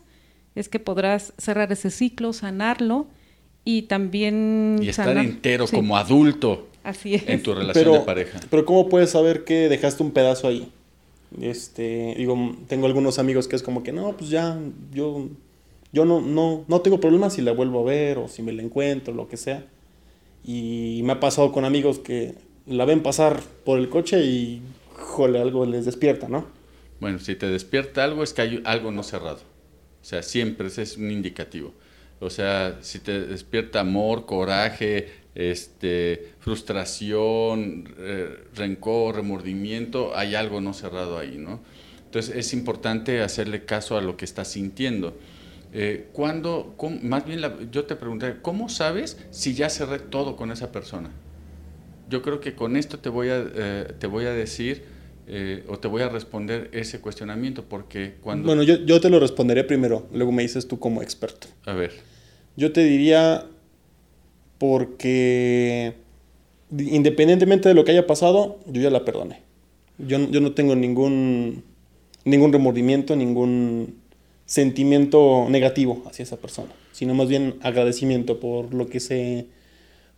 es 0.56 0.70
que 0.70 0.80
podrás 0.80 1.34
cerrar 1.38 1.70
ese 1.74 1.92
ciclo, 1.92 2.32
sanarlo 2.32 3.08
y 3.66 3.82
también... 3.82 4.78
Y 4.82 4.88
estar 4.88 5.18
entero 5.18 5.66
como 5.68 5.98
adulto 5.98 6.70
Así 6.86 7.16
es. 7.16 7.28
en 7.28 7.44
tu 7.44 7.54
relación 7.54 7.92
de 7.92 8.00
pareja. 8.00 8.40
Pero 8.50 8.64
¿cómo 8.64 8.88
puedes 8.88 9.10
saber 9.10 9.44
que 9.44 9.68
dejaste 9.68 10.02
un 10.02 10.12
pedazo 10.12 10.48
ahí? 10.48 10.72
Este, 11.42 12.16
digo, 12.16 12.56
tengo 12.70 12.86
algunos 12.86 13.20
amigos 13.20 13.50
que 13.50 13.58
es 13.58 13.64
como 13.64 13.84
que 13.84 13.92
no, 13.92 14.16
pues 14.16 14.30
ya, 14.30 14.58
yo, 14.94 15.28
yo 15.92 16.06
no, 16.06 16.22
no, 16.22 16.64
no 16.70 16.80
tengo 16.80 17.02
problemas 17.02 17.34
si 17.34 17.42
la 17.42 17.52
vuelvo 17.52 17.82
a 17.82 17.84
ver 17.84 18.18
o 18.18 18.30
si 18.30 18.42
me 18.42 18.54
la 18.54 18.64
encuentro, 18.64 19.14
lo 19.14 19.28
que 19.28 19.36
sea. 19.36 19.66
Y 20.44 21.02
me 21.04 21.14
ha 21.14 21.20
pasado 21.20 21.52
con 21.52 21.66
amigos 21.66 22.00
que 22.00 22.36
la 22.66 22.86
ven 22.86 23.02
pasar 23.02 23.42
por 23.66 23.80
el 23.80 23.90
coche 23.90 24.24
y, 24.24 24.62
jole, 24.94 25.40
algo 25.40 25.66
les 25.66 25.86
despierta, 25.86 26.28
¿no? 26.28 26.46
Bueno, 27.00 27.20
si 27.20 27.36
te 27.36 27.48
despierta 27.48 28.04
algo 28.04 28.24
es 28.24 28.34
que 28.34 28.42
hay 28.42 28.62
algo 28.66 28.92
no 28.92 29.04
cerrado. 29.04 29.40
O 30.02 30.06
sea, 30.06 30.22
siempre 30.24 30.68
ese 30.68 30.82
es 30.82 30.98
un 30.98 31.12
indicativo. 31.12 31.74
O 32.20 32.30
sea, 32.30 32.78
si 32.82 33.00
te 33.00 33.26
despierta 33.26 33.82
amor, 33.82 34.26
coraje, 34.26 35.10
este, 35.36 36.34
frustración, 36.40 37.94
rencor, 38.56 39.16
remordimiento, 39.16 40.16
hay 40.16 40.36
algo 40.36 40.62
no 40.62 40.74
cerrado 40.74 41.18
ahí, 41.18 41.38
¿no? 41.38 41.60
Entonces 42.06 42.36
es 42.36 42.54
importante 42.54 43.22
hacerle 43.22 43.66
caso 43.66 43.98
a 43.98 44.02
lo 44.02 44.16
que 44.16 44.26
estás 44.26 44.50
sintiendo. 44.50 45.18
Eh, 45.76 46.10
cuando, 46.14 46.76
más 47.02 47.26
bien 47.26 47.42
yo 47.72 47.86
te 47.86 47.96
pregunté, 47.96 48.36
¿cómo 48.44 48.70
sabes 48.70 49.18
si 49.32 49.56
ya 49.56 49.70
cerré 49.70 49.98
todo 49.98 50.36
con 50.36 50.52
esa 50.52 50.72
persona? 50.72 51.10
Yo 52.10 52.22
creo 52.22 52.40
que 52.40 52.54
con 52.54 52.78
esto 52.78 53.00
te 53.00 53.10
voy 53.10 53.30
a, 53.30 53.44
eh, 53.56 53.94
te 53.98 54.06
voy 54.06 54.26
a 54.26 54.34
decir 54.34 54.84
eh, 55.26 55.64
o 55.68 55.80
te 55.80 55.88
voy 55.88 56.04
a 56.04 56.10
responder 56.10 56.70
ese 56.74 57.02
cuestionamiento, 57.02 57.64
porque 57.64 58.16
cuando... 58.22 58.46
Bueno, 58.46 58.62
yo, 58.62 58.76
yo 58.86 59.02
te 59.02 59.10
lo 59.10 59.20
responderé 59.20 59.64
primero, 59.64 60.08
luego 60.14 60.32
me 60.32 60.44
dices 60.44 60.68
tú 60.68 60.78
como 60.78 61.02
experto. 61.02 61.48
A 61.66 61.74
ver. 61.74 61.92
Yo 62.56 62.72
te 62.72 62.84
diría 62.84 63.48
porque 64.60 65.96
independientemente 66.70 67.70
de 67.70 67.76
lo 67.76 67.84
que 67.84 67.92
haya 67.92 68.06
pasado, 68.06 68.60
yo 68.68 68.80
ya 68.80 68.92
la 68.92 69.06
perdoné. 69.06 69.42
Yo, 69.98 70.20
yo 70.30 70.40
no 70.40 70.52
tengo 70.52 70.76
ningún, 70.76 71.64
ningún 72.26 72.54
remordimiento, 72.54 73.16
ningún 73.16 74.03
sentimiento 74.46 75.48
negativo 75.50 76.04
hacia 76.06 76.24
esa 76.24 76.38
persona, 76.38 76.72
sino 76.92 77.14
más 77.14 77.28
bien 77.28 77.56
agradecimiento 77.62 78.40
por 78.40 78.74
lo 78.74 78.88
que 78.88 79.00
se 79.00 79.48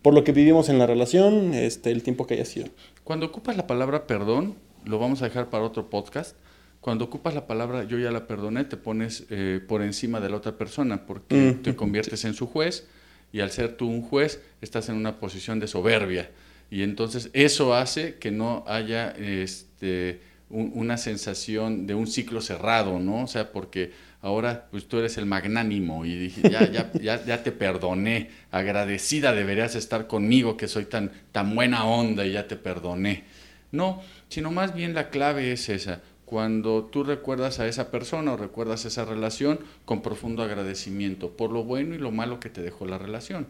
por 0.02 0.14
lo 0.14 0.22
que 0.22 0.32
vivimos 0.32 0.68
en 0.68 0.78
la 0.78 0.86
relación, 0.86 1.52
este 1.54 1.90
el 1.90 2.02
tiempo 2.02 2.26
que 2.26 2.34
haya 2.34 2.44
sido. 2.44 2.68
Cuando 3.02 3.26
ocupas 3.26 3.56
la 3.56 3.66
palabra 3.66 4.06
perdón, 4.06 4.54
lo 4.84 4.98
vamos 4.98 5.22
a 5.22 5.24
dejar 5.24 5.50
para 5.50 5.64
otro 5.64 5.90
podcast. 5.90 6.36
Cuando 6.80 7.06
ocupas 7.06 7.34
la 7.34 7.46
palabra 7.46 7.84
yo 7.84 7.98
ya 7.98 8.12
la 8.12 8.28
perdoné, 8.28 8.64
te 8.64 8.76
pones 8.76 9.26
eh, 9.30 9.60
por 9.66 9.82
encima 9.82 10.20
de 10.20 10.28
la 10.28 10.36
otra 10.36 10.56
persona 10.56 11.06
porque 11.06 11.56
te 11.62 11.74
conviertes 11.74 12.24
en 12.24 12.34
su 12.34 12.46
juez 12.46 12.86
y 13.32 13.40
al 13.40 13.50
ser 13.50 13.76
tú 13.76 13.88
un 13.88 14.02
juez 14.02 14.40
estás 14.60 14.88
en 14.88 14.94
una 14.94 15.18
posición 15.18 15.58
de 15.58 15.66
soberbia 15.66 16.30
y 16.70 16.82
entonces 16.82 17.30
eso 17.32 17.74
hace 17.74 18.16
que 18.16 18.30
no 18.30 18.64
haya 18.66 19.10
este, 19.10 20.20
una 20.50 20.96
sensación 20.96 21.86
de 21.86 21.94
un 21.94 22.06
ciclo 22.06 22.40
cerrado, 22.40 22.98
¿no? 22.98 23.24
O 23.24 23.26
sea, 23.26 23.52
porque 23.52 23.92
ahora 24.26 24.66
pues 24.72 24.88
tú 24.88 24.98
eres 24.98 25.18
el 25.18 25.26
magnánimo 25.26 26.04
y 26.04 26.16
dije, 26.16 26.50
ya, 26.50 26.68
ya, 26.70 26.90
ya, 27.00 27.24
ya, 27.24 27.42
te 27.44 27.52
perdoné, 27.52 28.30
agradecida 28.50 29.32
deberías 29.32 29.76
estar 29.76 30.08
conmigo 30.08 30.56
que 30.56 30.66
soy 30.66 30.86
tan, 30.86 31.12
tan 31.30 31.54
buena 31.54 31.84
onda 31.84 32.26
y 32.26 32.32
ya 32.32 32.48
te 32.48 32.56
perdoné. 32.56 33.22
No, 33.70 34.02
sino 34.28 34.50
más 34.50 34.74
bien 34.74 34.94
la 34.94 35.10
clave 35.10 35.52
es 35.52 35.68
esa, 35.68 36.00
cuando 36.24 36.84
tú 36.84 37.04
recuerdas 37.04 37.60
a 37.60 37.68
esa 37.68 37.92
persona 37.92 38.32
o 38.32 38.36
recuerdas 38.36 38.84
esa 38.84 39.04
relación 39.04 39.60
con 39.84 40.02
profundo 40.02 40.42
agradecimiento 40.42 41.30
por 41.36 41.52
lo 41.52 41.62
bueno 41.62 41.94
y 41.94 41.98
lo 41.98 42.10
malo 42.10 42.40
que 42.40 42.50
te 42.50 42.62
dejó 42.62 42.84
la 42.84 42.98
relación. 42.98 43.46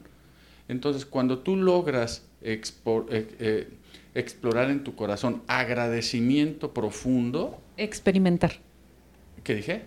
Entonces, 0.69 1.07
cuando 1.07 1.39
tú 1.39 1.57
logras 1.57 2.27
eh, 2.43 2.61
eh, 3.09 3.69
explorar 4.15 4.69
en 4.69 4.85
tu 4.85 4.95
corazón 4.95 5.43
agradecimiento 5.47 6.75
profundo. 6.75 7.63
Experimentar. 7.79 8.61
¿Qué 9.47 9.55
dije? 9.55 9.85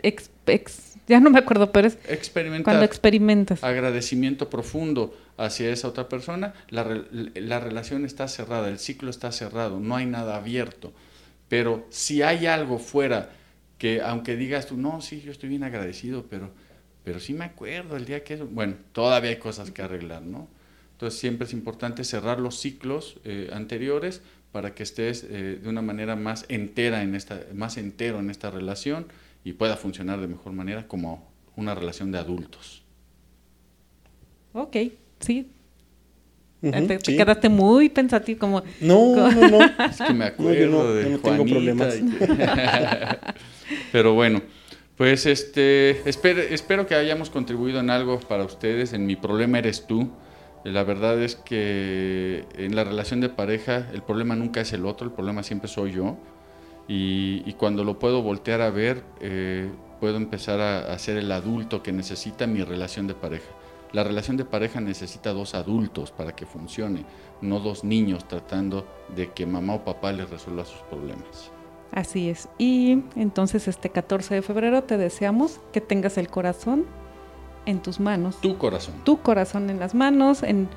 ya 1.05 1.19
no 1.19 1.29
me 1.29 1.39
acuerdo, 1.39 1.73
pero 1.73 1.89
es 1.89 1.97
experimentar. 2.07 2.63
cuando 2.63 2.85
experimentas. 2.85 3.61
Agradecimiento 3.61 4.49
profundo 4.49 5.13
hacia 5.35 5.69
esa 5.69 5.89
otra 5.89 6.07
persona, 6.07 6.53
la, 6.69 7.03
la 7.11 7.59
relación 7.59 8.05
está 8.05 8.29
cerrada, 8.29 8.69
el 8.69 8.79
ciclo 8.79 9.09
está 9.09 9.33
cerrado, 9.33 9.81
no 9.81 9.97
hay 9.97 10.05
nada 10.05 10.37
abierto. 10.37 10.93
Pero 11.49 11.85
si 11.89 12.21
hay 12.21 12.45
algo 12.45 12.79
fuera 12.79 13.31
que, 13.77 14.01
aunque 14.01 14.37
digas 14.37 14.67
tú, 14.67 14.77
no, 14.77 15.01
sí, 15.01 15.19
yo 15.25 15.33
estoy 15.33 15.49
bien 15.49 15.65
agradecido, 15.65 16.23
pero, 16.29 16.51
pero 17.03 17.19
sí 17.19 17.33
me 17.33 17.43
acuerdo 17.43 17.97
el 17.97 18.05
día 18.05 18.23
que 18.23 18.35
eso, 18.35 18.47
bueno, 18.47 18.75
todavía 18.93 19.31
hay 19.31 19.39
cosas 19.39 19.71
que 19.71 19.81
arreglar, 19.81 20.21
¿no? 20.21 20.47
Entonces 20.93 21.19
siempre 21.19 21.47
es 21.47 21.51
importante 21.51 22.05
cerrar 22.05 22.39
los 22.39 22.57
ciclos 22.61 23.17
eh, 23.25 23.49
anteriores 23.51 24.21
para 24.53 24.73
que 24.73 24.83
estés 24.83 25.25
eh, 25.29 25.59
de 25.61 25.67
una 25.67 25.81
manera 25.81 26.15
más 26.15 26.45
entera 26.47 27.03
en 27.03 27.13
esta, 27.13 27.41
más 27.53 27.75
entero 27.75 28.19
en 28.19 28.29
esta 28.29 28.49
relación 28.51 29.07
y 29.43 29.53
pueda 29.53 29.77
funcionar 29.77 30.19
de 30.19 30.27
mejor 30.27 30.53
manera 30.53 30.87
como 30.87 31.29
una 31.55 31.75
relación 31.75 32.11
de 32.11 32.17
adultos. 32.17 32.83
Ok, 34.53 34.75
sí. 35.19 35.51
te, 36.61 36.99
quedaste 36.99 37.49
muy 37.49 37.89
pensativo 37.89 38.39
como... 38.39 38.63
No, 38.81 39.15
no, 39.31 39.49
no. 39.49 39.63
es 39.85 40.01
que 40.01 40.13
me 40.13 40.25
acuerdo 40.25 40.93
de 40.93 41.09
no 41.09 41.19
tengo 41.19 41.45
problemas. 41.45 41.95
Pero 43.91 44.13
bueno, 44.13 44.41
pues 44.97 45.25
este, 45.25 46.09
espero, 46.09 46.41
espero 46.41 46.87
que 46.87 46.95
hayamos 46.95 47.29
contribuido 47.29 47.79
en 47.79 47.89
algo 47.89 48.19
para 48.19 48.43
ustedes. 48.43 48.93
En 48.93 49.05
mi 49.05 49.15
problema 49.15 49.59
eres 49.59 49.87
tú. 49.87 50.09
La 50.63 50.83
verdad 50.83 51.21
es 51.21 51.35
que 51.35 52.45
en 52.57 52.75
la 52.75 52.83
relación 52.83 53.21
de 53.21 53.29
pareja 53.29 53.87
el 53.93 54.03
problema 54.03 54.35
nunca 54.35 54.59
es 54.59 54.73
el 54.73 54.85
otro, 54.85 55.07
el 55.07 55.13
problema 55.13 55.41
siempre 55.43 55.69
soy 55.69 55.93
yo. 55.93 56.17
Y, 56.91 57.53
cuando 57.53 57.83
lo 57.83 57.99
puedo 57.99 58.23
voltear 58.23 58.61
a 58.61 58.71
ver, 58.71 59.03
eh, 59.21 59.69
puedo 59.99 60.17
empezar 60.17 60.59
a, 60.59 60.97
ser 60.97 61.17
el 61.17 61.31
adulto 61.31 61.83
que 61.83 61.91
necesita 61.91 62.47
mi 62.47 62.63
relación 62.63 63.05
de 63.05 63.13
pareja. 63.13 63.45
La 63.91 64.03
relación 64.03 64.37
de 64.37 64.45
pareja 64.45 64.81
necesita 64.81 65.31
dos 65.31 65.53
adultos 65.53 66.09
para 66.09 66.35
que 66.35 66.47
funcione, 66.47 67.05
no 67.41 67.59
dos 67.59 67.83
niños 67.83 68.27
tratando 68.27 68.87
de 69.15 69.31
que 69.31 69.45
mamá 69.45 69.75
o 69.75 69.85
papá 69.85 70.11
les 70.11 70.31
resuelva 70.31 70.65
sus 70.65 70.79
problemas. 70.81 71.51
Así 71.91 72.27
es. 72.27 72.49
Y 72.57 73.03
entonces 73.15 73.67
este 73.67 73.91
14 73.91 74.33
de 74.35 74.41
febrero 74.41 74.83
te 74.83 74.97
deseamos 74.97 75.59
que 75.71 75.81
tengas 75.81 76.17
el 76.17 76.27
corazón 76.27 76.85
en 77.67 77.83
tus 77.83 77.99
manos. 77.99 78.41
Tu 78.41 78.57
corazón. 78.57 78.95
Tu 79.03 79.21
corazón 79.21 79.69
en 79.69 79.79
las 79.79 79.93
manos, 79.93 80.41
en, 80.41 80.67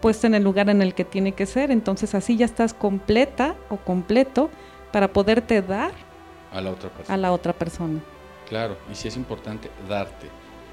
puesto 0.00 0.26
en 0.26 0.34
el 0.34 0.42
lugar 0.42 0.68
en 0.68 0.82
el 0.82 0.94
que 0.94 1.04
tiene 1.04 1.32
que 1.32 1.46
ser. 1.46 1.70
Entonces 1.70 2.16
así 2.16 2.36
ya 2.36 2.46
estás 2.46 2.74
completa 2.74 3.54
o 3.68 3.76
completo 3.76 4.50
para 4.92 5.12
poderte 5.12 5.62
dar 5.62 5.92
a 6.52 6.60
la 6.60 6.70
otra 6.70 6.90
persona. 6.90 7.14
A 7.14 7.16
la 7.16 7.32
otra 7.32 7.52
persona. 7.52 8.00
Claro, 8.48 8.76
y 8.90 8.94
si 8.94 9.08
es 9.08 9.16
importante 9.16 9.70
darte, 9.88 10.26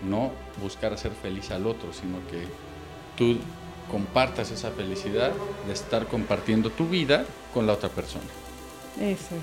no 0.08 0.32
buscar 0.62 0.94
hacer 0.94 1.12
feliz 1.12 1.52
al 1.52 1.68
otro, 1.68 1.94
sino 1.94 2.18
que 2.30 2.46
tú 3.18 3.38
compartas 3.92 4.52
esa 4.52 4.72
felicidad 4.72 5.32
de 5.66 5.74
estar 5.74 6.08
compartiendo 6.08 6.70
tu 6.70 6.88
vida 6.88 7.26
con 7.54 7.68
la 7.68 7.74
otra 7.74 7.90
persona. 7.90 8.26
Eso 9.00 9.36